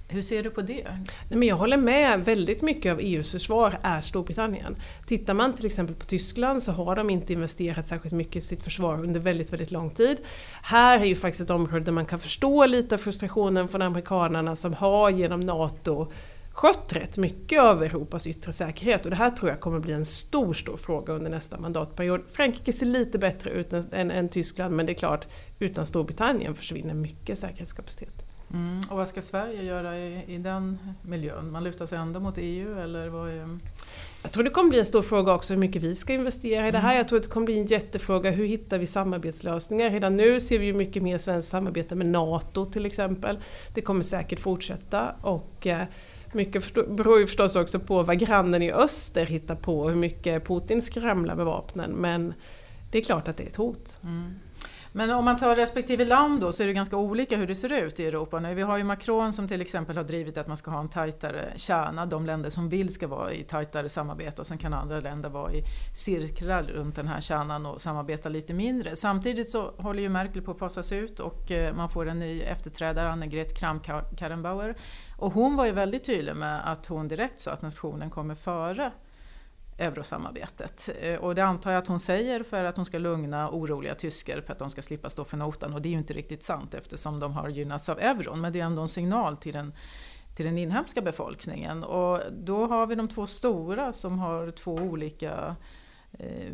Hur 0.09 0.21
ser 0.21 0.43
du 0.43 0.49
på 0.49 0.61
det? 0.61 0.83
Nej, 1.29 1.39
men 1.39 1.47
jag 1.47 1.55
håller 1.55 1.77
med, 1.77 2.25
väldigt 2.25 2.61
mycket 2.61 2.91
av 2.91 2.99
EUs 2.99 3.31
försvar 3.31 3.79
är 3.83 4.01
Storbritannien. 4.01 4.75
Tittar 5.05 5.33
man 5.33 5.53
till 5.53 5.65
exempel 5.65 5.95
på 5.95 6.05
Tyskland 6.05 6.63
så 6.63 6.71
har 6.71 6.95
de 6.95 7.09
inte 7.09 7.33
investerat 7.33 7.87
särskilt 7.87 8.13
mycket 8.13 8.35
i 8.35 8.41
sitt 8.41 8.63
försvar 8.63 9.03
under 9.03 9.19
väldigt, 9.19 9.53
väldigt 9.53 9.71
lång 9.71 9.89
tid. 9.89 10.17
Här 10.61 10.99
är 10.99 11.05
ju 11.05 11.15
faktiskt 11.15 11.41
ett 11.41 11.49
område 11.49 11.85
där 11.85 11.91
man 11.91 12.05
kan 12.05 12.19
förstå 12.19 12.65
lite 12.65 12.95
av 12.95 12.99
frustrationen 12.99 13.67
från 13.67 13.81
amerikanerna 13.81 14.55
som 14.55 14.73
har 14.73 15.09
genom 15.09 15.39
NATO 15.39 16.11
skött 16.51 16.93
rätt 16.93 17.17
mycket 17.17 17.61
av 17.61 17.83
Europas 17.83 18.27
yttre 18.27 18.53
säkerhet 18.53 19.03
och 19.03 19.09
det 19.09 19.15
här 19.15 19.31
tror 19.31 19.49
jag 19.49 19.59
kommer 19.59 19.79
bli 19.79 19.93
en 19.93 20.05
stor, 20.05 20.53
stor 20.53 20.77
fråga 20.77 21.13
under 21.13 21.29
nästa 21.29 21.57
mandatperiod. 21.59 22.21
Frankrike 22.31 22.73
ser 22.73 22.85
lite 22.85 23.17
bättre 23.17 23.49
ut 23.49 23.73
än, 23.73 23.85
än, 23.91 24.11
än 24.11 24.29
Tyskland 24.29 24.75
men 24.75 24.85
det 24.85 24.91
är 24.91 24.97
klart, 24.97 25.27
utan 25.59 25.87
Storbritannien 25.87 26.55
försvinner 26.55 26.93
mycket 26.93 27.39
säkerhetskapacitet. 27.39 28.26
Mm. 28.53 28.81
Och 28.89 28.97
vad 28.97 29.07
ska 29.07 29.21
Sverige 29.21 29.63
göra 29.63 29.97
i, 29.97 30.23
i, 30.27 30.37
den 30.37 30.79
miljön? 31.01 31.51
Man 31.51 31.63
lutar 31.63 31.85
sig 31.85 31.97
ändå 31.97 32.19
mot 32.19 32.37
EU 32.37 32.79
eller 32.79 33.09
vad 33.09 33.29
är... 33.29 33.59
Jag 34.21 34.31
tror 34.31 34.43
det 34.43 34.49
kommer 34.49 34.69
bli 34.69 34.79
en 34.79 34.85
stor 34.85 35.01
fråga 35.01 35.33
också 35.33 35.53
hur 35.53 35.59
mycket 35.59 35.81
vi 35.81 35.95
ska 35.95 36.13
investera 36.13 36.67
i 36.67 36.71
det 36.71 36.77
här. 36.77 36.89
Mm. 36.89 36.97
Jag 36.97 37.07
tror 37.07 37.19
det 37.19 37.27
kommer 37.27 37.45
bli 37.45 37.59
en 37.59 37.65
jättefråga 37.65 38.31
hur 38.31 38.45
hittar 38.45 38.77
vi 38.77 38.87
samarbetslösningar? 38.87 39.89
Redan 39.89 40.17
nu 40.17 40.39
ser 40.39 40.59
vi 40.59 40.65
ju 40.65 40.73
mycket 40.73 41.03
mer 41.03 41.17
svenskt 41.17 41.49
samarbete 41.49 41.95
med 41.95 42.07
NATO 42.07 42.65
till 42.65 42.85
exempel. 42.85 43.39
Det 43.73 43.81
kommer 43.81 44.03
säkert 44.03 44.39
fortsätta 44.39 45.15
och 45.21 45.67
eh, 45.67 45.83
mycket 46.33 46.73
beror 46.73 47.19
ju 47.19 47.27
förstås 47.27 47.55
också 47.55 47.79
på 47.79 48.03
vad 48.03 48.19
grannen 48.19 48.61
i 48.61 48.71
öster 48.71 49.25
hittar 49.25 49.55
på, 49.55 49.89
hur 49.89 49.95
mycket 49.95 50.47
Putin 50.47 50.81
skramlar 50.81 51.35
med 51.35 51.45
vapnen. 51.45 51.91
Men 51.91 52.33
det 52.91 52.97
är 52.97 53.03
klart 53.03 53.27
att 53.27 53.37
det 53.37 53.43
är 53.43 53.47
ett 53.47 53.55
hot. 53.55 53.99
Mm. 54.03 54.33
Men 54.97 55.11
om 55.11 55.25
man 55.25 55.37
tar 55.37 55.55
respektive 55.55 56.05
land 56.05 56.41
då 56.41 56.51
så 56.51 56.63
är 56.63 56.67
det 56.67 56.73
ganska 56.73 56.97
olika 56.97 57.37
hur 57.37 57.47
det 57.47 57.55
ser 57.55 57.73
ut 57.73 57.99
i 57.99 58.05
Europa 58.05 58.39
nu. 58.39 58.53
Vi 58.53 58.61
har 58.61 58.77
ju 58.77 58.83
Macron 58.83 59.33
som 59.33 59.47
till 59.47 59.61
exempel 59.61 59.97
har 59.97 60.03
drivit 60.03 60.37
att 60.37 60.47
man 60.47 60.57
ska 60.57 60.71
ha 60.71 60.79
en 60.79 60.89
tajtare 60.89 61.53
kärna. 61.55 62.05
De 62.05 62.25
länder 62.25 62.49
som 62.49 62.69
vill 62.69 62.93
ska 62.93 63.07
vara 63.07 63.33
i 63.33 63.43
tajtare 63.43 63.89
samarbete 63.89 64.41
och 64.41 64.47
sen 64.47 64.57
kan 64.57 64.73
andra 64.73 64.99
länder 64.99 65.29
vara 65.29 65.53
i 65.53 65.63
cirklar 65.95 66.63
runt 66.63 66.95
den 66.95 67.07
här 67.07 67.21
kärnan 67.21 67.65
och 67.65 67.81
samarbeta 67.81 68.29
lite 68.29 68.53
mindre. 68.53 68.95
Samtidigt 68.95 69.49
så 69.49 69.71
håller 69.77 70.01
ju 70.01 70.09
Merkel 70.09 70.41
på 70.41 70.51
att 70.51 70.59
fasas 70.59 70.91
ut 70.91 71.19
och 71.19 71.51
eh, 71.51 71.75
man 71.75 71.89
får 71.89 72.07
en 72.07 72.19
ny 72.19 72.41
efterträdare, 72.41 73.09
Annegret 73.09 73.59
Kramp-Karrenbauer. 73.59 74.75
Och 75.17 75.33
hon 75.33 75.55
var 75.55 75.65
ju 75.65 75.71
väldigt 75.71 76.05
tydlig 76.05 76.35
med 76.35 76.71
att 76.71 76.85
hon 76.85 77.07
direkt 77.07 77.39
sa 77.39 77.51
att 77.51 77.61
nationen 77.61 78.09
kommer 78.09 78.35
före 78.35 78.91
eurosamarbetet. 79.77 80.89
Eh, 81.01 81.15
och 81.15 81.35
det 81.35 81.43
antar 81.43 81.71
jag 81.71 81.77
att 81.77 81.87
hon 81.87 81.99
säger 81.99 82.43
för 82.43 82.63
att 82.63 82.75
hon 82.75 82.85
ska 82.85 82.97
lugna 82.97 83.49
oroliga 83.51 83.95
tyskar 83.95 84.41
för 84.41 84.53
att 84.53 84.59
de 84.59 84.69
ska 84.69 84.81
slippa 84.81 85.09
stå 85.09 85.25
för 85.25 85.37
notan. 85.37 85.73
Och 85.73 85.81
det 85.81 85.89
är 85.89 85.91
ju 85.91 85.97
inte 85.97 86.13
riktigt 86.13 86.43
sant 86.43 86.73
eftersom 86.73 87.19
de 87.19 87.33
har 87.33 87.49
gynnats 87.49 87.89
av 87.89 87.99
euron. 87.99 88.41
Men 88.41 88.53
det 88.53 88.59
är 88.59 88.65
ändå 88.65 88.81
en 88.81 88.87
signal 88.87 89.37
till 89.37 89.53
den, 89.53 89.73
till 90.35 90.45
den 90.45 90.57
inhemska 90.57 91.01
befolkningen. 91.01 91.83
Och 91.83 92.21
då 92.31 92.65
har 92.65 92.87
vi 92.87 92.95
de 92.95 93.07
två 93.07 93.27
stora 93.27 93.93
som 93.93 94.19
har 94.19 94.51
två 94.51 94.73
olika 94.73 95.55
eh, 96.19 96.53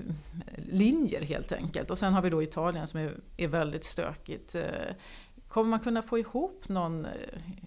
linjer 0.57 1.21
helt 1.21 1.51
enkelt. 1.51 1.91
Och 1.91 1.97
sen 1.97 2.13
har 2.13 2.21
vi 2.21 2.29
då 2.29 2.43
Italien 2.43 2.87
som 2.87 2.99
är, 2.99 3.17
är 3.37 3.47
väldigt 3.47 3.83
stökigt. 3.83 4.55
Eh, 4.55 4.95
kommer 5.53 5.69
man 5.69 5.79
kunna 5.79 6.01
få 6.01 6.17
ihop 6.17 6.69
någon 6.69 7.05
eh, 7.05 7.11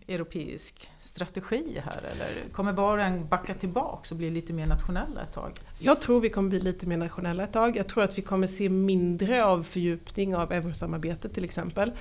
europeisk 0.09 0.90
strategi 0.99 1.83
här 1.85 2.02
eller 2.02 2.45
kommer 2.52 2.73
var 2.73 2.99
och 2.99 3.05
en 3.05 3.28
backa 3.28 3.55
tillbaks 3.55 4.11
och 4.12 4.19
bli 4.19 4.31
lite 4.31 4.52
mer 4.52 4.66
nationella 4.66 5.23
ett 5.23 5.33
tag? 5.33 5.52
Jag 5.78 6.00
tror 6.00 6.21
vi 6.21 6.30
kommer 6.30 6.49
bli 6.49 6.61
lite 6.61 6.87
mer 6.87 6.97
nationella 6.97 7.42
ett 7.42 7.52
tag. 7.52 7.76
Jag 7.76 7.87
tror 7.87 8.04
att 8.04 8.18
vi 8.18 8.23
kommer 8.23 8.47
se 8.47 8.68
mindre 8.68 9.45
av 9.45 9.62
fördjupning 9.62 10.37
av 10.37 10.52
eurosamarbetet 10.52 11.35
till 11.35 11.45
exempel. 11.45 11.92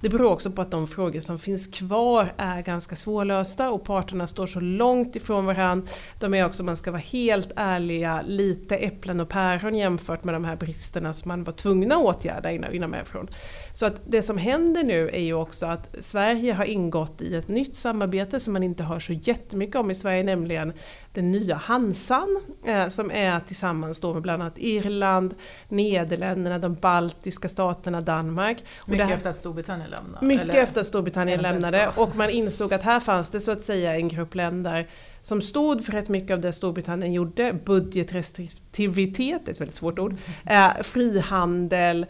Det 0.00 0.08
beror 0.08 0.32
också 0.32 0.50
på 0.50 0.62
att 0.62 0.70
de 0.70 0.86
frågor 0.86 1.20
som 1.20 1.38
finns 1.38 1.66
kvar 1.66 2.32
är 2.36 2.62
ganska 2.62 2.96
svårlösta 2.96 3.70
och 3.70 3.84
parterna 3.84 4.26
står 4.26 4.46
så 4.46 4.60
långt 4.60 5.16
ifrån 5.16 5.46
varandra. 5.46 5.88
De 6.20 6.34
är 6.34 6.44
också, 6.46 6.62
om 6.62 6.66
man 6.66 6.76
ska 6.76 6.90
vara 6.90 7.00
helt 7.00 7.52
ärliga, 7.56 8.22
lite 8.26 8.76
äpplen 8.76 9.20
och 9.20 9.28
päron 9.28 9.74
jämfört 9.74 10.24
med 10.24 10.34
de 10.34 10.44
här 10.44 10.56
bristerna 10.56 11.12
som 11.12 11.28
man 11.28 11.44
var 11.44 11.52
tvungna 11.52 11.94
att 11.94 12.02
åtgärda 12.02 12.50
inom, 12.50 12.72
inom 12.72 12.94
euron. 12.94 13.30
Så 13.72 13.86
att 13.86 14.00
det 14.06 14.22
som 14.22 14.38
händer 14.38 14.84
nu 14.84 15.08
är 15.08 15.22
ju 15.22 15.34
också 15.34 15.66
att 15.66 15.96
Sverige 16.00 16.52
har 16.52 16.64
ingått 16.64 17.22
i 17.22 17.36
ett 17.36 17.48
nytt 17.48 17.76
samarbete 17.76 18.40
som 18.40 18.52
man 18.52 18.62
inte 18.62 18.82
hör 18.82 19.00
så 19.00 19.12
jättemycket 19.12 19.76
om 19.76 19.90
i 19.90 19.94
Sverige, 19.94 20.22
nämligen 20.22 20.72
den 21.12 21.30
nya 21.32 21.56
Hansan 21.56 22.40
eh, 22.66 22.88
som 22.88 23.10
är 23.10 23.23
tillsammans 23.46 24.00
då 24.00 24.12
med 24.12 24.22
bland 24.22 24.42
annat 24.42 24.54
Irland, 24.56 25.34
Nederländerna, 25.68 26.58
de 26.58 26.74
baltiska 26.74 27.48
staterna, 27.48 28.00
Danmark. 28.00 28.64
Mycket 28.86 29.06
här, 29.06 29.14
efter 29.14 29.30
att 29.30 29.36
Storbritannien 29.36 29.90
lämnade? 29.90 30.26
Mycket 30.26 30.44
eller? 30.44 30.62
efter 30.62 30.80
att 30.80 30.86
Storbritannien 30.86 31.42
lämnade 31.42 31.90
och 31.96 32.16
man 32.16 32.30
insåg 32.30 32.74
att 32.74 32.82
här 32.82 33.00
fanns 33.00 33.30
det 33.30 33.40
så 33.40 33.52
att 33.52 33.64
säga 33.64 33.96
en 33.96 34.08
grupp 34.08 34.34
länder 34.34 34.88
som 35.22 35.42
stod 35.42 35.84
för 35.84 35.92
rätt 35.92 36.08
mycket 36.08 36.34
av 36.34 36.40
det 36.40 36.52
Storbritannien 36.52 37.12
gjorde, 37.12 37.52
budgetrestriktivitet, 37.64 39.48
ett 39.48 39.60
väldigt 39.60 39.76
svårt 39.76 39.98
ord, 39.98 40.16
eh, 40.46 40.82
frihandel, 40.82 42.06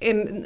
en 0.00 0.44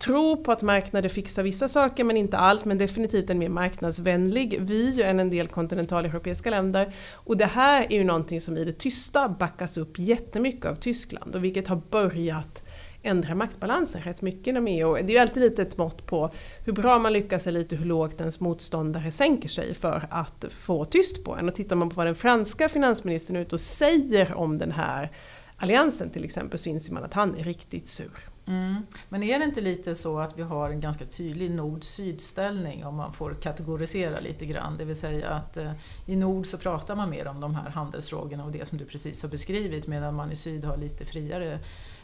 tro 0.00 0.36
på 0.42 0.52
att 0.52 0.62
marknader 0.62 1.08
fixar 1.08 1.42
vissa 1.42 1.68
saker 1.68 2.04
men 2.04 2.16
inte 2.16 2.38
allt, 2.38 2.64
men 2.64 2.78
definitivt 2.78 3.30
en 3.30 3.38
mer 3.38 3.48
marknadsvänlig 3.48 4.60
vy 4.60 5.02
än 5.02 5.20
en 5.20 5.30
del 5.30 5.48
kontinentaleuropeiska 5.48 6.50
länder. 6.50 6.94
Och 7.12 7.36
det 7.36 7.46
här 7.46 7.86
är 7.90 7.96
ju 7.96 8.04
någonting 8.04 8.40
som 8.40 8.56
i 8.56 8.64
det 8.64 8.72
tysta 8.72 9.28
backas 9.28 9.76
upp 9.76 9.98
jättemycket 9.98 10.64
av 10.64 10.74
Tyskland 10.74 11.36
och 11.36 11.44
vilket 11.44 11.68
har 11.68 11.82
börjat 11.90 12.62
ändra 13.02 13.34
maktbalansen 13.34 14.02
rätt 14.02 14.22
mycket 14.22 14.46
inom 14.46 14.66
EU. 14.66 14.94
Det 14.94 15.00
är 15.00 15.10
ju 15.10 15.18
alltid 15.18 15.42
lite 15.42 15.62
ett 15.62 15.76
mått 15.76 16.06
på 16.06 16.30
hur 16.64 16.72
bra 16.72 16.98
man 16.98 17.12
lyckas 17.12 17.46
eller 17.46 17.60
lite 17.60 17.76
hur 17.76 17.86
lågt 17.86 18.20
ens 18.20 18.40
motståndare 18.40 19.10
sänker 19.10 19.48
sig 19.48 19.74
för 19.74 20.06
att 20.10 20.44
få 20.50 20.84
tyst 20.84 21.24
på 21.24 21.36
en. 21.36 21.48
Och 21.48 21.54
tittar 21.54 21.76
man 21.76 21.90
på 21.90 21.96
vad 21.96 22.06
den 22.06 22.14
franska 22.14 22.68
finansministern 22.68 23.36
är 23.36 23.40
ute 23.40 23.54
och 23.54 23.60
säger 23.60 24.34
om 24.34 24.58
den 24.58 24.72
här 24.72 25.10
alliansen 25.56 26.10
till 26.10 26.24
exempel 26.24 26.58
så 26.58 26.68
inser 26.68 26.92
man 26.92 27.04
att 27.04 27.14
han 27.14 27.38
är 27.38 27.44
riktigt 27.44 27.88
sur. 27.88 28.29
Mm. 28.46 28.86
Men 29.08 29.22
är 29.22 29.38
det 29.38 29.44
inte 29.44 29.60
lite 29.60 29.94
så 29.94 30.18
att 30.18 30.38
vi 30.38 30.42
har 30.42 30.70
en 30.70 30.80
ganska 30.80 31.04
tydlig 31.04 31.50
nord-syd-ställning 31.50 32.84
om 32.84 32.96
man 32.96 33.12
får 33.12 33.34
kategorisera 33.34 34.20
lite 34.20 34.46
grann? 34.46 34.76
Det 34.78 34.84
vill 34.84 34.96
säga 34.96 35.28
att 35.30 35.56
eh, 35.56 35.72
i 36.06 36.16
nord 36.16 36.46
så 36.46 36.58
pratar 36.58 36.96
man 36.96 37.10
mer 37.10 37.26
om 37.26 37.40
de 37.40 37.54
här 37.54 37.70
handelsfrågorna 37.70 38.44
och 38.44 38.52
det 38.52 38.68
som 38.68 38.78
du 38.78 38.84
precis 38.84 39.22
har 39.22 39.30
beskrivit 39.30 39.86
medan 39.86 40.14
man 40.14 40.32
i 40.32 40.36
syd 40.36 40.64
har 40.64 40.76
lite 40.76 41.04
friare 41.04 41.58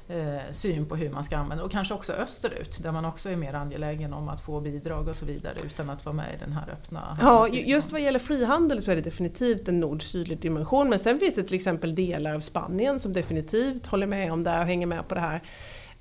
eh, 0.08 0.50
syn 0.50 0.86
på 0.86 0.96
hur 0.96 1.10
man 1.10 1.24
ska 1.24 1.36
använda 1.36 1.64
och 1.64 1.70
kanske 1.70 1.94
också 1.94 2.12
österut 2.12 2.82
där 2.82 2.92
man 2.92 3.04
också 3.04 3.30
är 3.30 3.36
mer 3.36 3.54
angelägen 3.54 4.12
om 4.12 4.28
att 4.28 4.40
få 4.40 4.60
bidrag 4.60 5.08
och 5.08 5.16
så 5.16 5.26
vidare 5.26 5.54
utan 5.64 5.90
att 5.90 6.04
vara 6.04 6.16
med 6.16 6.34
i 6.34 6.38
den 6.38 6.52
här 6.52 6.70
öppna 6.72 7.18
Ja, 7.20 7.48
just 7.48 7.92
vad 7.92 8.00
gäller 8.00 8.18
frihandel 8.18 8.82
så 8.82 8.90
är 8.90 8.96
det 8.96 9.02
definitivt 9.02 9.68
en 9.68 9.78
nord-sydlig 9.78 10.40
dimension 10.40 10.88
men 10.88 10.98
sen 10.98 11.18
finns 11.18 11.34
det 11.34 11.42
till 11.42 11.56
exempel 11.56 11.94
delar 11.94 12.34
av 12.34 12.40
Spanien 12.40 13.00
som 13.00 13.12
definitivt 13.12 13.86
håller 13.86 14.06
med 14.06 14.32
om 14.32 14.44
det 14.44 14.58
och 14.58 14.66
hänger 14.66 14.86
med 14.86 15.08
på 15.08 15.14
det 15.14 15.20
här. 15.20 15.42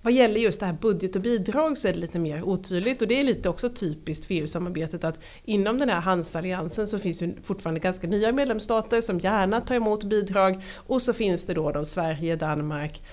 Vad 0.05 0.13
gäller 0.13 0.39
just 0.39 0.59
det 0.59 0.65
här 0.65 0.73
budget 0.73 1.15
och 1.15 1.21
bidrag 1.21 1.77
så 1.77 1.87
är 1.87 1.93
det 1.93 1.99
lite 1.99 2.19
mer 2.19 2.43
otydligt 2.43 3.01
och 3.01 3.07
det 3.07 3.19
är 3.19 3.23
lite 3.23 3.49
också 3.49 3.69
typiskt 3.69 4.25
för 4.25 4.33
EU-samarbetet 4.33 5.03
att 5.03 5.19
inom 5.43 5.79
den 5.79 5.89
här 5.89 5.99
handelsalliansen 5.99 6.87
så 6.87 6.99
finns 6.99 7.21
ju 7.21 7.33
fortfarande 7.43 7.79
ganska 7.79 8.07
nya 8.07 8.31
medlemsstater 8.31 9.01
som 9.01 9.19
gärna 9.19 9.61
tar 9.61 9.75
emot 9.75 10.03
bidrag 10.03 10.63
och 10.75 11.01
så 11.01 11.13
finns 11.13 11.43
det 11.43 11.53
då, 11.53 11.71
då 11.71 11.85
Sverige, 11.85 12.35
Danmark, 12.35 13.03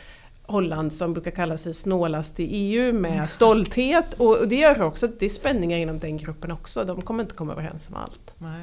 Holland 0.43 0.95
som 0.95 1.13
brukar 1.13 1.31
kalla 1.31 1.59
sig 1.59 1.75
snålast 1.75 2.41
i 2.41 2.45
EU 2.45 2.93
med 2.93 3.31
stolthet 3.31 4.15
och 4.17 4.49
det 4.49 4.57
gör 4.57 4.83
också 4.83 5.07
att 5.07 5.21
det 5.21 5.27
är 5.27 5.31
spänningar 5.31 5.79
inom 5.79 5.99
den 5.99 6.17
gruppen 6.17 6.51
också. 6.51 6.85
De 6.85 7.03
kommer 7.03 7.23
inte 7.23 7.35
komma 7.35 7.53
överens 7.53 7.89
om 7.89 7.95
allt. 7.95 8.35
Nej. 8.39 8.63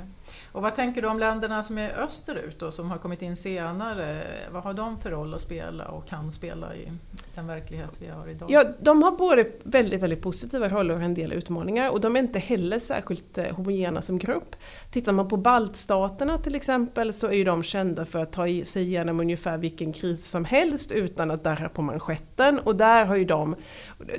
Och 0.59 0.63
vad 0.63 0.75
tänker 0.75 1.01
du 1.01 1.07
om 1.07 1.19
länderna 1.19 1.63
som 1.63 1.77
är 1.77 1.89
österut 1.89 2.61
och 2.61 2.73
som 2.73 2.91
har 2.91 2.97
kommit 2.97 3.21
in 3.21 3.35
senare? 3.35 4.23
Vad 4.51 4.63
har 4.63 4.73
de 4.73 4.99
för 4.99 5.11
roll 5.11 5.33
att 5.33 5.41
spela 5.41 5.85
och 5.85 6.07
kan 6.07 6.31
spela 6.31 6.75
i 6.75 6.91
den 7.35 7.47
verklighet 7.47 7.97
vi 7.99 8.07
har 8.07 8.27
idag? 8.27 8.51
Ja, 8.51 8.63
de 8.79 9.03
har 9.03 9.11
både 9.11 9.47
väldigt, 9.63 10.01
väldigt 10.01 10.21
positiva 10.21 10.69
roller 10.69 10.95
och 10.95 11.01
en 11.01 11.13
del 11.13 11.33
utmaningar 11.33 11.89
och 11.89 12.01
de 12.01 12.15
är 12.15 12.19
inte 12.19 12.39
heller 12.39 12.79
särskilt 12.79 13.37
eh, 13.37 13.55
homogena 13.55 14.01
som 14.01 14.17
grupp. 14.17 14.55
Tittar 14.91 15.11
man 15.11 15.29
på 15.29 15.37
baltstaterna 15.37 16.37
till 16.37 16.55
exempel 16.55 17.13
så 17.13 17.27
är 17.27 17.33
ju 17.33 17.43
de 17.43 17.63
kända 17.63 18.05
för 18.05 18.19
att 18.19 18.31
ta 18.31 18.45
sig 18.65 18.83
igenom 18.83 19.19
ungefär 19.19 19.57
vilken 19.57 19.93
kris 19.93 20.29
som 20.29 20.45
helst 20.45 20.91
utan 20.91 21.31
att 21.31 21.43
darra 21.43 21.69
på 21.69 21.81
manschetten 21.81 22.59
och 22.59 22.75
där 22.75 23.05
har 23.05 23.15
ju 23.15 23.25
de, 23.25 23.55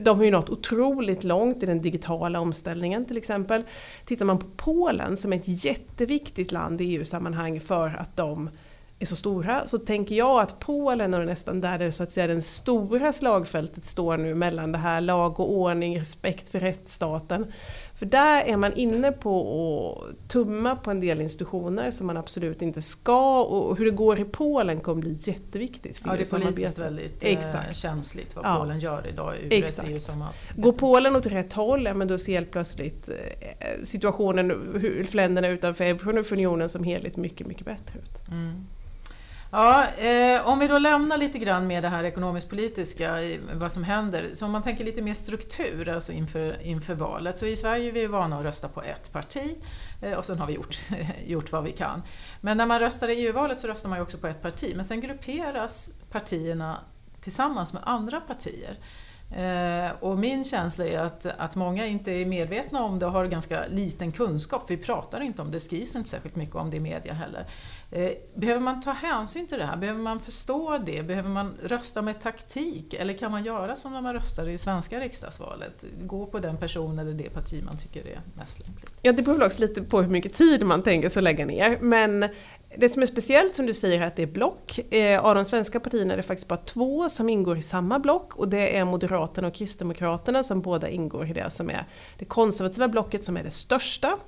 de 0.01 0.19
har 0.19 0.25
ju 0.25 0.31
nått 0.31 0.51
otroligt 0.51 1.25
långt 1.25 1.63
i 1.63 1.67
den 1.67 1.83
digitala 1.83 2.41
omställningen 2.41 3.05
till 3.05 3.17
exempel. 3.17 3.65
Tittar 4.05 4.25
man 4.25 4.39
på 4.39 4.47
Polen 4.57 5.17
som 5.17 5.33
är 5.33 5.37
ett 5.37 5.65
jätteviktigt 5.65 6.30
land 6.53 6.81
i 6.81 6.85
EU-sammanhang 6.85 7.61
för 7.61 7.97
att 7.99 8.17
de 8.17 8.51
är 8.99 9.07
så 9.07 9.17
stora 9.17 9.67
så 9.67 9.79
tänker 9.79 10.15
jag 10.15 10.41
att 10.41 10.59
Polen 10.59 11.15
är 11.15 11.25
nästan 11.25 11.61
där 11.61 11.79
det 11.79 11.93
så 11.93 12.03
att 12.03 12.13
säga 12.13 12.27
den 12.27 12.43
stora 12.43 13.13
slagfältet 13.13 13.85
står 13.85 14.17
nu 14.17 14.35
mellan 14.35 14.73
det 14.73 14.79
här 14.79 15.01
lag 15.01 15.41
och 15.41 15.53
ordning, 15.53 16.01
respekt 16.01 16.49
för 16.49 16.61
rättsstaten. 16.61 17.53
För 18.01 18.07
där 18.07 18.45
är 18.45 18.57
man 18.57 18.73
inne 18.73 19.13
på 19.13 20.09
att 20.11 20.29
tumma 20.29 20.77
på 20.77 20.91
en 20.91 21.01
del 21.01 21.21
institutioner 21.21 21.91
som 21.91 22.07
man 22.07 22.17
absolut 22.17 22.63
inte 22.63 22.83
ska 22.83 23.43
och 23.43 23.77
hur 23.77 23.85
det 23.85 23.91
går 23.91 24.21
i 24.21 24.25
Polen 24.25 24.81
kommer 24.81 25.01
bli 25.01 25.19
jätteviktigt. 25.23 25.99
För 25.99 26.09
ja, 26.09 26.17
det 26.17 26.33
är 26.33 26.39
politiskt 26.39 26.79
väldigt 26.79 27.25
eh, 27.25 27.33
Exakt. 27.33 27.77
känsligt 27.77 28.37
vad 28.37 28.45
ja. 28.45 28.57
Polen 28.59 28.79
gör 28.79 29.07
idag 29.07 29.35
ur 29.43 29.53
Exakt. 29.53 29.89
ett 29.89 29.95
EU-samarbete. 29.95 30.55
Går 30.57 30.73
Polen 30.73 31.17
åt 31.17 31.27
rätt 31.27 31.53
håll, 31.53 31.85
ja, 31.85 31.95
men 31.95 32.09
då 32.09 32.19
ser 32.19 32.33
helt 32.33 32.51
plötsligt 32.51 33.09
eh, 33.09 33.15
situationen 33.83 34.51
för 35.09 35.17
länderna 35.17 35.49
utanför 35.49 36.33
unionen 36.33 36.69
som 36.69 36.85
helhet 36.85 37.17
mycket, 37.17 37.47
mycket 37.47 37.65
bättre 37.65 37.99
ut. 37.99 38.29
Mm. 38.29 38.67
Ja, 39.53 39.87
eh, 39.87 40.47
om 40.47 40.59
vi 40.59 40.69
då 40.69 40.79
lämnar 40.79 41.19
lite 41.19 41.39
grann 41.39 41.67
med 41.67 41.83
det 41.83 41.89
här 41.89 42.05
ekonomisk-politiska, 42.05 43.19
vad 43.55 43.73
som 43.73 43.85
händer. 43.85 44.31
Så 44.33 44.47
om 44.47 44.53
man 44.53 44.63
tänker 44.63 44.85
lite 44.85 45.03
mer 45.03 45.15
struktur 45.15 45.89
alltså 45.89 46.13
inför, 46.13 46.63
inför 46.63 46.95
valet. 46.95 47.39
Så 47.39 47.47
i 47.47 47.57
Sverige 47.57 47.89
är 47.89 47.93
vi 47.93 48.07
vana 48.07 48.39
att 48.39 48.45
rösta 48.45 48.69
på 48.69 48.83
ett 48.83 49.13
parti 49.13 49.57
eh, 50.03 50.19
och 50.19 50.25
sen 50.25 50.39
har 50.39 50.47
vi 50.47 50.53
gjort, 50.53 50.79
gjort 51.27 51.53
vad 51.53 51.65
vi 51.65 51.73
kan. 51.73 52.03
Men 52.41 52.57
när 52.57 52.67
man 52.67 52.79
röstar 52.79 53.09
i 53.09 53.27
EU-valet 53.27 53.61
så 53.61 53.69
röstar 53.69 53.89
man 53.89 53.99
ju 53.99 54.03
också 54.03 54.19
på 54.19 54.27
ett 54.27 54.43
parti. 54.43 54.73
Men 54.77 54.85
sen 54.85 55.01
grupperas 55.01 55.91
partierna 56.11 56.81
tillsammans 57.21 57.73
med 57.73 57.83
andra 57.87 58.21
partier. 58.21 58.79
Eh, 59.37 59.91
och 60.01 60.19
min 60.19 60.45
känsla 60.45 60.87
är 60.87 60.99
att, 60.99 61.27
att 61.27 61.57
många 61.57 61.87
inte 61.87 62.13
är 62.13 62.27
medvetna 62.27 62.83
om 62.83 62.99
det 62.99 63.07
och 63.07 63.13
har 63.13 63.27
ganska 63.27 63.67
liten 63.67 64.13
kunskap. 64.13 64.65
Vi 64.69 64.77
pratar 64.77 65.21
inte 65.21 65.43
om 65.43 65.51
det, 65.51 65.61
skrivs 65.61 65.97
inte 65.97 66.11
särskilt 66.11 66.37
mycket 66.37 66.55
om 66.57 66.71
det 66.71 66.77
i 66.77 66.81
media 66.81 67.13
heller. 67.13 67.47
Eh, 67.91 68.11
behöver 68.35 68.61
man 68.61 68.81
ta 68.81 68.91
hänsyn 68.91 69.47
till 69.47 69.59
det 69.59 69.65
här? 69.65 69.77
Behöver 69.77 70.01
man 70.01 70.21
förstå 70.21 70.79
det? 70.79 71.03
Behöver 71.03 71.29
man 71.29 71.55
rösta 71.63 72.03
med 72.03 72.21
taktik? 72.21 72.95
Eller 72.95 73.19
kan 73.19 73.31
man 73.33 73.45
göra 73.45 73.77
som 73.77 73.93
när 73.93 74.01
man 74.01 74.15
röstade 74.15 74.53
i 74.53 74.59
svenska 74.59 75.01
riksdagsvalet? 75.01 75.85
Gå 76.03 76.27
på 76.27 76.39
den 76.39 76.57
person 76.57 76.99
eller 76.99 77.13
det 77.13 77.31
parti 77.31 77.63
man 77.65 77.79
tycker 77.79 78.07
är 78.07 78.21
mest 78.35 78.59
lämpligt? 78.59 78.93
Ja, 79.03 79.13
det 79.13 79.23
beror 79.23 79.45
också 79.45 79.61
lite 79.61 79.83
på 79.83 80.03
hur 80.03 80.11
mycket 80.11 80.35
tid 80.35 80.67
man 80.67 80.83
tänker 80.83 81.09
sig 81.09 81.23
lägga 81.23 81.47
ner. 81.47 81.79
Men 81.81 82.29
det 82.77 82.89
som 82.89 83.03
är 83.03 83.07
speciellt 83.07 83.55
som 83.55 83.67
du 83.67 83.75
säger 83.75 84.01
är 84.01 84.07
att 84.07 84.17
det 84.17 84.23
är 84.23 84.27
block. 84.27 84.95
Eh, 84.95 85.25
av 85.25 85.35
de 85.35 85.45
svenska 85.45 85.81
partierna 85.81 86.13
är 86.13 86.17
det 86.17 86.23
faktiskt 86.23 86.49
bara 86.49 86.61
två 86.65 87.09
som 87.09 87.29
ingår 87.29 87.59
i 87.59 87.63
samma 87.63 87.99
block 87.99 88.37
och 88.37 88.49
det 88.49 88.77
är 88.77 88.85
Moderaterna 88.85 89.49
och 89.49 89.55
Kristdemokraterna 89.55 90.43
som 90.43 90.61
båda 90.61 90.89
ingår 90.89 91.27
i 91.27 91.33
det 91.33 91.51
som 91.51 91.71
är 91.71 91.85
det 92.19 92.25
konservativa 92.25 92.89
blocket 92.89 93.25
som 93.25 93.37
är 93.37 93.43
det 93.43 93.51
största. 93.51 94.19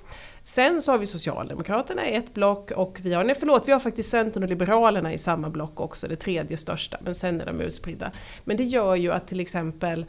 Sen 0.43 0.81
så 0.81 0.91
har 0.91 0.97
vi 0.97 1.05
Socialdemokraterna 1.05 2.09
i 2.09 2.15
ett 2.15 2.33
block 2.33 2.71
och 2.71 2.99
vi 3.01 3.13
har, 3.13 3.23
nej 3.23 3.35
förlåt, 3.39 3.63
vi 3.67 3.71
har 3.71 3.79
faktiskt 3.79 4.09
Centern 4.09 4.43
och 4.43 4.49
Liberalerna 4.49 5.13
i 5.13 5.17
samma 5.17 5.49
block 5.49 5.79
också, 5.79 6.07
det 6.07 6.15
tredje 6.15 6.57
största, 6.57 6.97
men 7.01 7.15
sen 7.15 7.41
är 7.41 7.45
de 7.45 7.61
utspridda. 7.61 8.11
Men 8.43 8.57
det 8.57 8.63
gör 8.63 8.95
ju 8.95 9.11
att 9.11 9.27
till 9.27 9.39
exempel 9.39 10.05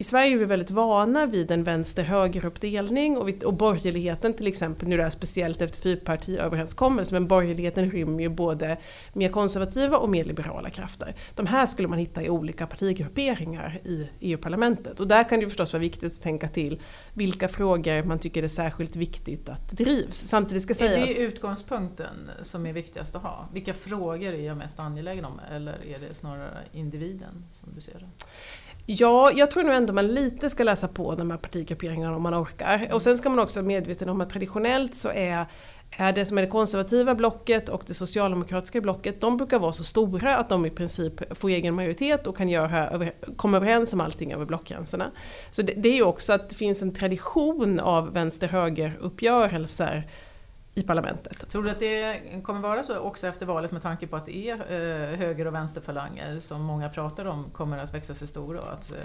i 0.00 0.04
Sverige 0.04 0.34
är 0.34 0.38
vi 0.38 0.44
väldigt 0.44 0.70
vana 0.70 1.26
vid 1.26 1.50
en 1.50 1.64
vänster-höger-uppdelning 1.64 3.16
och, 3.16 3.44
och 3.44 3.54
borgerligheten 3.54 4.34
till 4.34 4.46
exempel, 4.46 4.88
nu 4.88 4.94
är 4.94 5.04
det 5.04 5.10
speciellt 5.10 5.62
efter 5.62 5.80
fyrpartiöverenskommelsen, 5.80 7.14
men 7.14 7.28
borgerligheten 7.28 7.90
rymmer 7.90 8.22
ju 8.22 8.28
både 8.28 8.78
mer 9.12 9.28
konservativa 9.28 9.96
och 9.96 10.08
mer 10.08 10.24
liberala 10.24 10.70
krafter. 10.70 11.14
De 11.34 11.46
här 11.46 11.66
skulle 11.66 11.88
man 11.88 11.98
hitta 11.98 12.22
i 12.22 12.30
olika 12.30 12.66
partigrupperingar 12.66 13.80
i 13.84 14.10
EU-parlamentet 14.20 15.00
och 15.00 15.08
där 15.08 15.28
kan 15.28 15.40
det 15.40 15.46
förstås 15.46 15.72
vara 15.72 15.80
viktigt 15.80 16.12
att 16.12 16.22
tänka 16.22 16.48
till 16.48 16.80
vilka 17.14 17.48
frågor 17.48 18.02
man 18.02 18.18
tycker 18.18 18.42
är 18.42 18.48
särskilt 18.48 18.96
viktigt 18.96 19.48
att 19.48 19.70
drivs. 19.70 20.16
Samtidigt 20.16 20.62
ska 20.62 20.74
sägas... 20.74 21.10
Är 21.10 21.14
det 21.14 21.20
utgångspunkten 21.20 22.30
som 22.42 22.66
är 22.66 22.72
viktigast 22.72 23.16
att 23.16 23.22
ha? 23.22 23.48
Vilka 23.52 23.74
frågor 23.74 24.32
är 24.34 24.46
jag 24.46 24.56
mest 24.56 24.80
angelägen 24.80 25.24
om 25.24 25.40
eller 25.50 25.86
är 25.86 25.98
det 25.98 26.14
snarare 26.14 26.58
individen 26.72 27.44
som 27.52 27.72
du 27.74 27.80
ser 27.80 27.98
det? 27.98 28.24
Ja, 28.92 29.32
jag 29.32 29.50
tror 29.50 29.62
nog 29.62 29.74
ändå 29.74 29.92
man 29.92 30.06
lite 30.06 30.50
ska 30.50 30.64
läsa 30.64 30.88
på 30.88 31.14
de 31.14 31.30
här 31.30 31.38
partigrupperingarna 31.38 32.16
om 32.16 32.22
man 32.22 32.34
orkar. 32.42 32.88
Och 32.92 33.02
sen 33.02 33.18
ska 33.18 33.28
man 33.28 33.38
också 33.38 33.60
vara 33.60 33.66
medveten 33.66 34.08
om 34.08 34.20
att 34.20 34.30
traditionellt 34.30 34.94
så 34.94 35.08
är 35.08 35.46
är 35.90 36.12
det 36.12 36.26
som 36.26 36.38
är 36.38 36.42
det 36.42 36.48
konservativa 36.48 37.14
blocket 37.14 37.68
och 37.68 37.82
det 37.86 37.94
socialdemokratiska 37.94 38.80
blocket, 38.80 39.20
de 39.20 39.36
brukar 39.36 39.58
vara 39.58 39.72
så 39.72 39.84
stora 39.84 40.36
att 40.36 40.48
de 40.48 40.66
i 40.66 40.70
princip 40.70 41.38
får 41.38 41.48
egen 41.48 41.74
majoritet 41.74 42.26
och 42.26 42.36
kan 42.36 42.48
göra, 42.48 43.10
komma 43.36 43.56
överens 43.56 43.92
om 43.92 44.00
allting 44.00 44.32
över 44.32 44.44
blockgränserna. 44.44 45.10
Så 45.50 45.62
det, 45.62 45.72
det 45.72 45.88
är 45.88 45.94
ju 45.94 46.02
också 46.02 46.32
att 46.32 46.50
det 46.50 46.56
finns 46.56 46.82
en 46.82 46.94
tradition 46.94 47.80
av 47.80 48.12
vänster-höger-uppgörelser 48.12 50.08
i 50.80 50.82
parlamentet. 50.82 51.48
Tror 51.48 51.62
du 51.62 51.70
att 51.70 51.78
det 51.78 52.20
kommer 52.42 52.60
vara 52.60 52.82
så 52.82 52.98
också 52.98 53.26
efter 53.26 53.46
valet 53.46 53.72
med 53.72 53.82
tanke 53.82 54.06
på 54.06 54.16
att 54.16 54.26
det 54.26 54.36
är 54.36 54.54
eh, 54.54 55.18
höger 55.18 55.46
och 55.46 55.54
vänsterfalanger 55.54 56.38
som 56.38 56.62
många 56.62 56.88
pratar 56.88 57.24
om 57.24 57.50
kommer 57.52 57.78
att 57.78 57.94
växa 57.94 58.14
sig 58.14 58.28
stora 58.28 58.60
och 58.60 58.72
att 58.72 58.92
eh, 58.92 58.98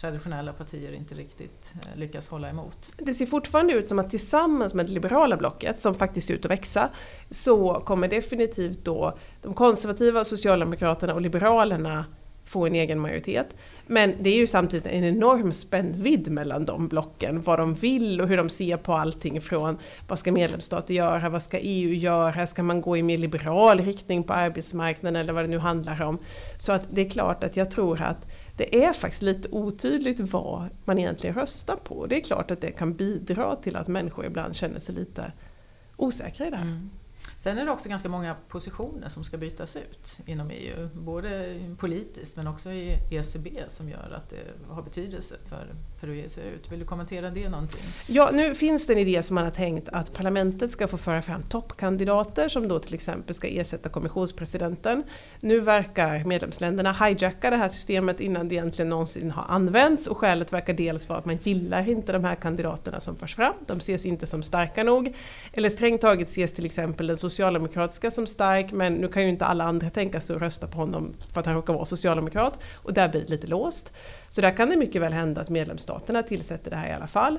traditionella 0.00 0.52
partier 0.52 0.92
inte 0.92 1.14
riktigt 1.14 1.74
eh, 1.74 1.98
lyckas 1.98 2.28
hålla 2.28 2.50
emot? 2.50 2.92
Det 2.96 3.14
ser 3.14 3.26
fortfarande 3.26 3.72
ut 3.72 3.88
som 3.88 3.98
att 3.98 4.10
tillsammans 4.10 4.74
med 4.74 4.86
det 4.86 4.92
liberala 4.92 5.36
blocket, 5.36 5.80
som 5.80 5.94
faktiskt 5.94 6.26
ser 6.26 6.34
ut 6.34 6.44
att 6.44 6.50
växa, 6.50 6.90
så 7.30 7.74
kommer 7.74 8.08
definitivt 8.08 8.84
då 8.84 9.18
de 9.42 9.54
konservativa, 9.54 10.24
Socialdemokraterna 10.24 11.14
och 11.14 11.20
Liberalerna 11.20 12.04
få 12.52 12.66
en 12.66 12.74
egen 12.74 13.00
majoritet. 13.00 13.46
Men 13.86 14.14
det 14.20 14.30
är 14.30 14.36
ju 14.36 14.46
samtidigt 14.46 14.86
en 14.86 15.04
enorm 15.04 15.52
spännvidd 15.52 16.30
mellan 16.30 16.64
de 16.64 16.88
blocken, 16.88 17.42
vad 17.42 17.58
de 17.58 17.74
vill 17.74 18.20
och 18.20 18.28
hur 18.28 18.36
de 18.36 18.48
ser 18.48 18.76
på 18.76 18.94
allting 18.94 19.40
från 19.40 19.78
vad 20.08 20.18
ska 20.18 20.32
medlemsstater 20.32 20.94
göra, 20.94 21.28
vad 21.28 21.42
ska 21.42 21.58
EU 21.60 21.92
göra, 21.92 22.46
ska 22.46 22.62
man 22.62 22.80
gå 22.80 22.96
i 22.96 23.02
mer 23.02 23.18
liberal 23.18 23.80
riktning 23.80 24.22
på 24.22 24.32
arbetsmarknaden 24.32 25.16
eller 25.16 25.32
vad 25.32 25.44
det 25.44 25.48
nu 25.48 25.58
handlar 25.58 26.02
om. 26.02 26.18
Så 26.58 26.72
att 26.72 26.82
det 26.90 27.06
är 27.06 27.10
klart 27.10 27.44
att 27.44 27.56
jag 27.56 27.70
tror 27.70 28.02
att 28.02 28.26
det 28.56 28.84
är 28.84 28.92
faktiskt 28.92 29.22
lite 29.22 29.48
otydligt 29.48 30.20
vad 30.20 30.68
man 30.84 30.98
egentligen 30.98 31.36
röstar 31.36 31.76
på. 31.76 32.06
Det 32.06 32.16
är 32.16 32.20
klart 32.20 32.50
att 32.50 32.60
det 32.60 32.70
kan 32.70 32.94
bidra 32.94 33.56
till 33.56 33.76
att 33.76 33.88
människor 33.88 34.26
ibland 34.26 34.56
känner 34.56 34.80
sig 34.80 34.94
lite 34.94 35.32
osäkra 35.96 36.46
i 36.46 36.50
det 36.50 36.56
här. 36.56 36.64
Mm. 36.64 36.90
Sen 37.42 37.58
är 37.58 37.64
det 37.64 37.70
också 37.70 37.88
ganska 37.88 38.08
många 38.08 38.36
positioner 38.48 39.08
som 39.08 39.24
ska 39.24 39.36
bytas 39.36 39.76
ut 39.76 40.18
inom 40.26 40.50
EU, 40.50 40.88
både 40.94 41.60
politiskt 41.78 42.36
men 42.36 42.46
också 42.46 42.70
i 42.70 42.98
ECB 43.10 43.48
som 43.68 43.88
gör 43.88 44.14
att 44.16 44.30
det 44.30 44.36
har 44.68 44.82
betydelse 44.82 45.34
för, 45.48 45.66
för 46.00 46.06
hur 46.06 46.14
EU 46.14 46.28
ser 46.28 46.42
ut. 46.42 46.72
Vill 46.72 46.78
du 46.78 46.84
kommentera 46.84 47.30
det 47.30 47.48
någonting? 47.48 47.80
Ja, 48.06 48.30
nu 48.32 48.54
finns 48.54 48.86
det 48.86 48.92
en 48.92 48.98
idé 48.98 49.22
som 49.22 49.34
man 49.34 49.44
har 49.44 49.50
tänkt 49.50 49.88
att 49.88 50.12
parlamentet 50.12 50.70
ska 50.70 50.88
få 50.88 50.96
föra 50.96 51.22
fram 51.22 51.42
toppkandidater 51.42 52.48
som 52.48 52.68
då 52.68 52.78
till 52.78 52.94
exempel 52.94 53.34
ska 53.34 53.48
ersätta 53.48 53.88
kommissionspresidenten. 53.88 55.02
Nu 55.40 55.60
verkar 55.60 56.24
medlemsländerna 56.24 56.92
hijacka 56.92 57.50
det 57.50 57.56
här 57.56 57.68
systemet 57.68 58.20
innan 58.20 58.48
det 58.48 58.54
egentligen 58.54 58.88
någonsin 58.88 59.30
har 59.30 59.44
använts 59.48 60.06
och 60.06 60.18
skälet 60.18 60.52
verkar 60.52 60.74
dels 60.74 61.08
vara 61.08 61.18
att 61.18 61.26
man 61.26 61.36
gillar 61.36 61.88
inte 61.88 62.12
de 62.12 62.24
här 62.24 62.34
kandidaterna 62.34 63.00
som 63.00 63.16
förs 63.16 63.34
fram. 63.36 63.54
De 63.66 63.78
ses 63.78 64.06
inte 64.06 64.26
som 64.26 64.42
starka 64.42 64.82
nog. 64.82 65.14
Eller 65.52 65.68
strängt 65.68 66.00
taget 66.00 66.28
ses 66.28 66.52
till 66.52 66.66
exempel 66.66 67.06
den 67.06 67.16
socialdemokratiska 67.32 68.10
som 68.10 68.26
stark 68.26 68.72
men 68.72 68.94
nu 68.94 69.08
kan 69.08 69.22
ju 69.22 69.28
inte 69.28 69.44
alla 69.44 69.64
andra 69.64 69.90
tänka 69.90 70.20
sig 70.20 70.36
att 70.36 70.42
rösta 70.42 70.66
på 70.66 70.78
honom 70.78 71.14
för 71.32 71.40
att 71.40 71.46
han 71.46 71.54
råkar 71.54 71.72
vara 71.72 71.84
socialdemokrat 71.84 72.58
och 72.74 72.92
där 72.92 73.08
blir 73.08 73.20
det 73.20 73.28
lite 73.28 73.46
låst. 73.46 73.92
Så 74.28 74.40
där 74.40 74.56
kan 74.56 74.70
det 74.70 74.76
mycket 74.76 75.02
väl 75.02 75.12
hända 75.12 75.40
att 75.40 75.48
medlemsstaterna 75.48 76.22
tillsätter 76.22 76.70
det 76.70 76.76
här 76.76 76.88
i 76.88 76.92
alla 76.92 77.06
fall. 77.06 77.38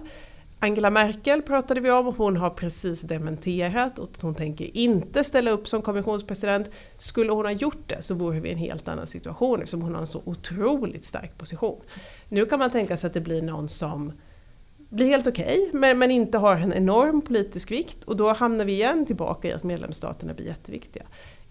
Angela 0.60 0.90
Merkel 0.90 1.42
pratade 1.42 1.82
vi 1.82 1.92
om, 1.92 2.16
hon 2.18 2.38
har 2.38 2.50
precis 2.50 3.02
dementerat 3.02 4.00
och 4.00 4.10
hon 4.22 4.36
tänker 4.36 4.78
inte 4.78 5.24
ställa 5.24 5.52
upp 5.52 5.68
som 5.68 5.82
kommissionspresident. 5.82 6.70
Skulle 6.98 7.32
hon 7.32 7.46
ha 7.46 7.52
gjort 7.52 7.84
det 7.90 8.02
så 8.02 8.14
vore 8.14 8.40
vi 8.40 8.50
i 8.50 8.52
en 8.52 8.58
helt 8.58 8.88
annan 8.88 9.08
situation 9.08 9.60
eftersom 9.60 9.82
hon 9.82 9.94
har 9.94 10.02
en 10.02 10.08
så 10.08 10.22
otroligt 10.26 11.06
stark 11.06 11.38
position. 11.38 11.82
Nu 12.30 12.46
kan 12.46 12.60
man 12.60 12.72
tänka 12.72 12.98
sig 12.98 13.08
att 13.08 13.14
det 13.14 13.22
blir 13.22 13.42
någon 13.42 13.70
som 13.70 14.12
blir 14.94 15.08
helt 15.08 15.28
okej, 15.28 15.60
okay, 15.60 15.80
men, 15.80 16.00
men 16.00 16.12
inte 16.12 16.38
har 16.38 16.56
en 16.56 16.74
enorm 16.74 17.22
politisk 17.22 17.72
vikt 17.72 18.04
och 18.04 18.18
då 18.18 18.34
hamnar 18.34 18.66
vi 18.66 18.74
igen 18.74 19.06
tillbaka 19.06 19.48
i 19.48 19.54
att 19.54 19.64
medlemsstaterna 19.64 20.34
blir 20.34 20.46
jätteviktiga. 20.46 21.04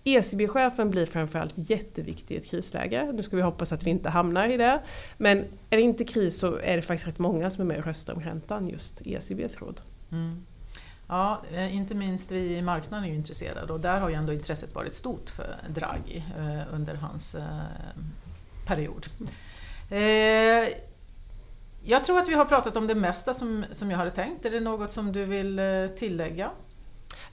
ECB-chefen 0.05 0.91
blir 0.91 1.07
framförallt 1.07 1.53
jätteviktig 1.57 2.35
i 2.35 2.39
ett 2.39 2.51
krisläge. 2.51 3.13
Nu 3.13 3.23
ska 3.23 3.37
vi 3.37 3.43
hoppas 3.43 3.73
att 3.73 3.83
vi 3.83 3.91
inte 3.91 4.11
hamnar 4.11 4.49
i 4.49 4.57
det. 4.57 4.81
Men 5.17 5.39
är 5.71 5.77
det 5.77 5.83
inte 5.83 6.05
kris 6.05 6.39
så 6.39 6.57
är 6.57 6.77
det 6.77 6.83
faktiskt 6.83 7.09
rätt 7.09 7.19
många 7.19 7.51
som 7.51 7.63
är 7.63 7.67
med 7.67 7.79
och 7.79 7.87
röstar 7.87 8.15
om 8.15 8.21
räntan, 8.21 8.69
just 8.69 9.03
ECBs 9.07 9.57
råd. 9.61 9.81
Mm. 10.13 10.47
Ja, 11.09 11.43
eh, 11.53 11.77
inte 11.77 11.95
minst 11.95 12.33
vi 12.33 12.57
i 12.57 12.63
marknaden 12.63 13.05
är 13.05 13.09
ju 13.09 13.15
intresserade 13.15 13.73
och 13.73 13.81
där 13.81 14.01
har 14.01 14.09
ju 14.09 14.15
ändå 14.15 14.33
intresset 14.33 14.75
varit 14.75 14.95
stort 14.95 15.31
för 15.31 15.57
Draghi 15.69 16.25
eh, 16.39 16.75
under 16.75 16.95
hans 16.95 17.35
eh, 17.35 17.45
period. 18.67 19.07
Eh, 19.91 20.69
jag 21.85 22.05
tror 22.05 22.19
att 22.19 22.29
vi 22.29 22.35
har 22.35 22.45
pratat 22.45 22.77
om 22.77 22.87
det 22.87 22.95
mesta 22.95 23.35
som, 23.35 23.65
som 23.71 23.91
jag 23.91 23.99
hade 23.99 24.11
tänkt. 24.11 24.45
Är 24.45 24.51
det 24.51 24.61
något 24.61 24.93
som 24.93 25.13
du 25.13 25.25
vill 25.25 25.59
eh, 25.59 25.87
tillägga? 25.97 26.51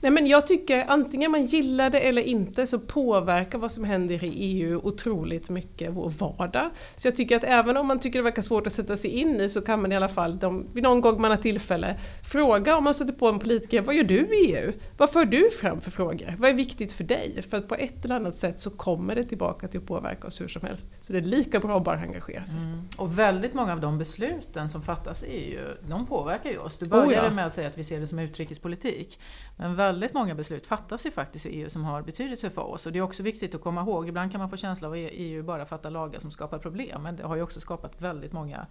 Nej 0.00 0.12
men 0.12 0.26
jag 0.26 0.46
tycker 0.46 0.84
antingen 0.88 1.30
man 1.30 1.46
gillar 1.46 1.90
det 1.90 1.98
eller 1.98 2.22
inte 2.22 2.66
så 2.66 2.78
påverkar 2.78 3.58
vad 3.58 3.72
som 3.72 3.84
händer 3.84 4.24
i 4.24 4.28
EU 4.28 4.80
otroligt 4.84 5.50
mycket 5.50 5.92
vår 5.92 6.10
vardag. 6.10 6.70
Så 6.96 7.08
jag 7.08 7.16
tycker 7.16 7.36
att 7.36 7.44
även 7.44 7.76
om 7.76 7.86
man 7.86 7.98
tycker 7.98 8.18
det 8.18 8.22
verkar 8.22 8.42
svårt 8.42 8.66
att 8.66 8.72
sätta 8.72 8.96
sig 8.96 9.10
in 9.10 9.40
i 9.40 9.50
så 9.50 9.60
kan 9.60 9.82
man 9.82 9.92
i 9.92 9.96
alla 9.96 10.08
fall, 10.08 10.38
de, 10.38 10.66
vid 10.72 10.82
någon 10.82 11.00
gång 11.00 11.20
man 11.20 11.30
har 11.30 11.38
tillfälle, 11.38 11.96
fråga 12.32 12.76
om 12.76 12.84
man 12.84 12.94
sätter 12.94 13.12
på 13.12 13.28
en 13.28 13.38
politiker, 13.38 13.82
vad 13.82 13.94
gör 13.94 14.04
du 14.04 14.18
i 14.18 14.54
EU? 14.54 14.72
Vad 14.96 15.10
för 15.10 15.24
du 15.24 15.50
fram 15.50 15.80
för 15.80 15.90
frågor? 15.90 16.34
Vad 16.38 16.50
är 16.50 16.54
viktigt 16.54 16.92
för 16.92 17.04
dig? 17.04 17.44
För 17.50 17.56
att 17.56 17.68
på 17.68 17.74
ett 17.74 18.04
eller 18.04 18.14
annat 18.14 18.36
sätt 18.36 18.60
så 18.60 18.70
kommer 18.70 19.14
det 19.14 19.24
tillbaka 19.24 19.68
till 19.68 19.80
att 19.80 19.86
påverka 19.86 20.26
oss 20.26 20.40
hur 20.40 20.48
som 20.48 20.62
helst. 20.62 20.88
Så 21.02 21.12
det 21.12 21.18
är 21.18 21.22
lika 21.22 21.60
bra 21.60 21.76
att 21.76 21.84
bara 21.84 21.98
engagera 21.98 22.44
sig. 22.44 22.56
Mm. 22.56 22.80
Och 22.98 23.18
väldigt 23.18 23.54
många 23.54 23.72
av 23.72 23.80
de 23.80 23.98
besluten 23.98 24.68
som 24.68 24.82
fattas 24.82 25.24
i 25.24 25.26
EU, 25.26 25.66
de 25.88 26.06
påverkar 26.06 26.50
ju 26.50 26.58
oss. 26.58 26.78
Du 26.78 26.86
började 26.86 27.20
oh 27.20 27.24
ja. 27.24 27.30
med 27.30 27.46
att 27.46 27.52
säga 27.52 27.68
att 27.68 27.78
vi 27.78 27.84
ser 27.84 28.00
det 28.00 28.06
som 28.06 28.18
utrikespolitik. 28.18 29.18
Men 29.56 29.76
väldigt 29.90 30.14
många 30.14 30.34
beslut 30.34 30.66
fattas 30.66 31.06
ju 31.06 31.10
faktiskt 31.10 31.46
i 31.46 31.48
EU 31.48 31.70
som 31.70 31.84
har 31.84 32.02
betydelse 32.02 32.50
för 32.50 32.62
oss. 32.62 32.86
Och 32.86 32.92
det 32.92 32.98
är 32.98 33.02
också 33.02 33.22
viktigt 33.22 33.54
att 33.54 33.60
komma 33.60 33.80
ihåg, 33.80 34.08
ibland 34.08 34.30
kan 34.32 34.38
man 34.38 34.50
få 34.50 34.56
känsla 34.56 34.88
av 34.88 34.94
att 34.94 34.98
EU 34.98 35.42
bara 35.42 35.64
fattar 35.64 35.90
lagar 35.90 36.20
som 36.20 36.30
skapar 36.30 36.58
problem. 36.58 37.02
Men 37.02 37.16
det 37.16 37.22
har 37.22 37.36
ju 37.36 37.42
också 37.42 37.60
skapat 37.60 38.02
väldigt 38.02 38.32
många 38.32 38.66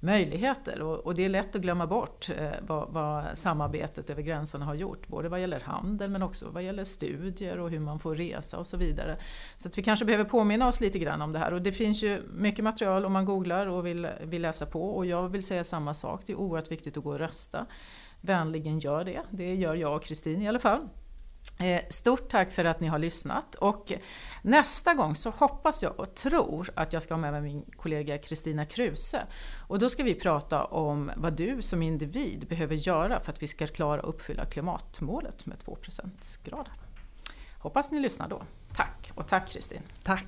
möjligheter 0.00 0.82
och, 0.82 0.98
och 0.98 1.14
det 1.14 1.24
är 1.24 1.28
lätt 1.28 1.56
att 1.56 1.62
glömma 1.62 1.86
bort 1.86 2.30
eh, 2.36 2.50
vad, 2.66 2.88
vad, 2.88 3.38
samarbetet 3.38 4.10
över 4.10 4.22
gränserna 4.22 4.64
har 4.64 4.74
gjort. 4.74 5.08
Både 5.08 5.28
vad 5.28 5.40
gäller 5.40 5.60
handel 5.60 6.10
men 6.10 6.22
också 6.22 6.46
vad 6.50 6.62
gäller 6.62 6.84
studier 6.84 7.58
och 7.58 7.70
hur 7.70 7.80
man 7.80 7.98
får 7.98 8.14
resa 8.14 8.58
och 8.58 8.66
så 8.66 8.76
vidare. 8.76 9.16
Så 9.56 9.68
att 9.68 9.78
vi 9.78 9.82
kanske 9.82 10.04
behöver 10.04 10.24
påminna 10.24 10.68
oss 10.68 10.80
lite 10.80 10.98
grann 10.98 11.22
om 11.22 11.32
det 11.32 11.38
här. 11.38 11.52
Och 11.52 11.62
det 11.62 11.72
finns 11.72 12.02
ju 12.02 12.22
mycket 12.32 12.64
material 12.64 13.04
om 13.04 13.12
man 13.12 13.24
googlar 13.24 13.66
och 13.66 13.86
vill, 13.86 14.08
vill 14.22 14.42
läsa 14.42 14.66
på 14.66 14.90
och 14.90 15.06
jag 15.06 15.28
vill 15.28 15.42
säga 15.42 15.64
samma 15.64 15.94
sak. 15.94 16.22
Det 16.26 16.32
är 16.32 16.36
oerhört 16.36 16.70
viktigt 16.70 16.96
att 16.96 17.04
gå 17.04 17.10
och 17.10 17.18
rösta 17.18 17.66
vänligen 18.20 18.78
gör 18.78 19.04
det. 19.04 19.22
Det 19.30 19.54
gör 19.54 19.74
jag 19.74 19.96
och 19.96 20.04
Kristin 20.04 20.42
i 20.42 20.48
alla 20.48 20.58
fall. 20.58 20.88
Eh, 21.58 21.80
stort 21.88 22.28
tack 22.28 22.52
för 22.52 22.64
att 22.64 22.80
ni 22.80 22.86
har 22.86 22.98
lyssnat 22.98 23.54
och 23.54 23.92
nästa 24.42 24.94
gång 24.94 25.14
så 25.14 25.30
hoppas 25.30 25.82
jag 25.82 26.00
och 26.00 26.14
tror 26.14 26.70
att 26.74 26.92
jag 26.92 27.02
ska 27.02 27.14
ha 27.14 27.20
med 27.20 27.32
mig 27.32 27.42
min 27.42 27.62
kollega 27.76 28.18
Kristina 28.18 28.64
Kruse 28.66 29.22
och 29.68 29.78
då 29.78 29.88
ska 29.88 30.02
vi 30.02 30.14
prata 30.14 30.64
om 30.64 31.10
vad 31.16 31.32
du 31.32 31.62
som 31.62 31.82
individ 31.82 32.46
behöver 32.48 32.74
göra 32.74 33.20
för 33.20 33.32
att 33.32 33.42
vi 33.42 33.46
ska 33.46 33.66
klara 33.66 34.00
att 34.00 34.06
uppfylla 34.06 34.44
klimatmålet 34.44 35.46
med 35.46 35.58
2% 35.58 36.44
grader. 36.44 36.72
Hoppas 37.58 37.92
ni 37.92 38.00
lyssnar 38.00 38.28
då. 38.28 38.42
Tack 38.76 39.12
och 39.14 39.28
tack 39.28 39.48
Kristin. 39.48 39.82
Tack. 40.02 40.26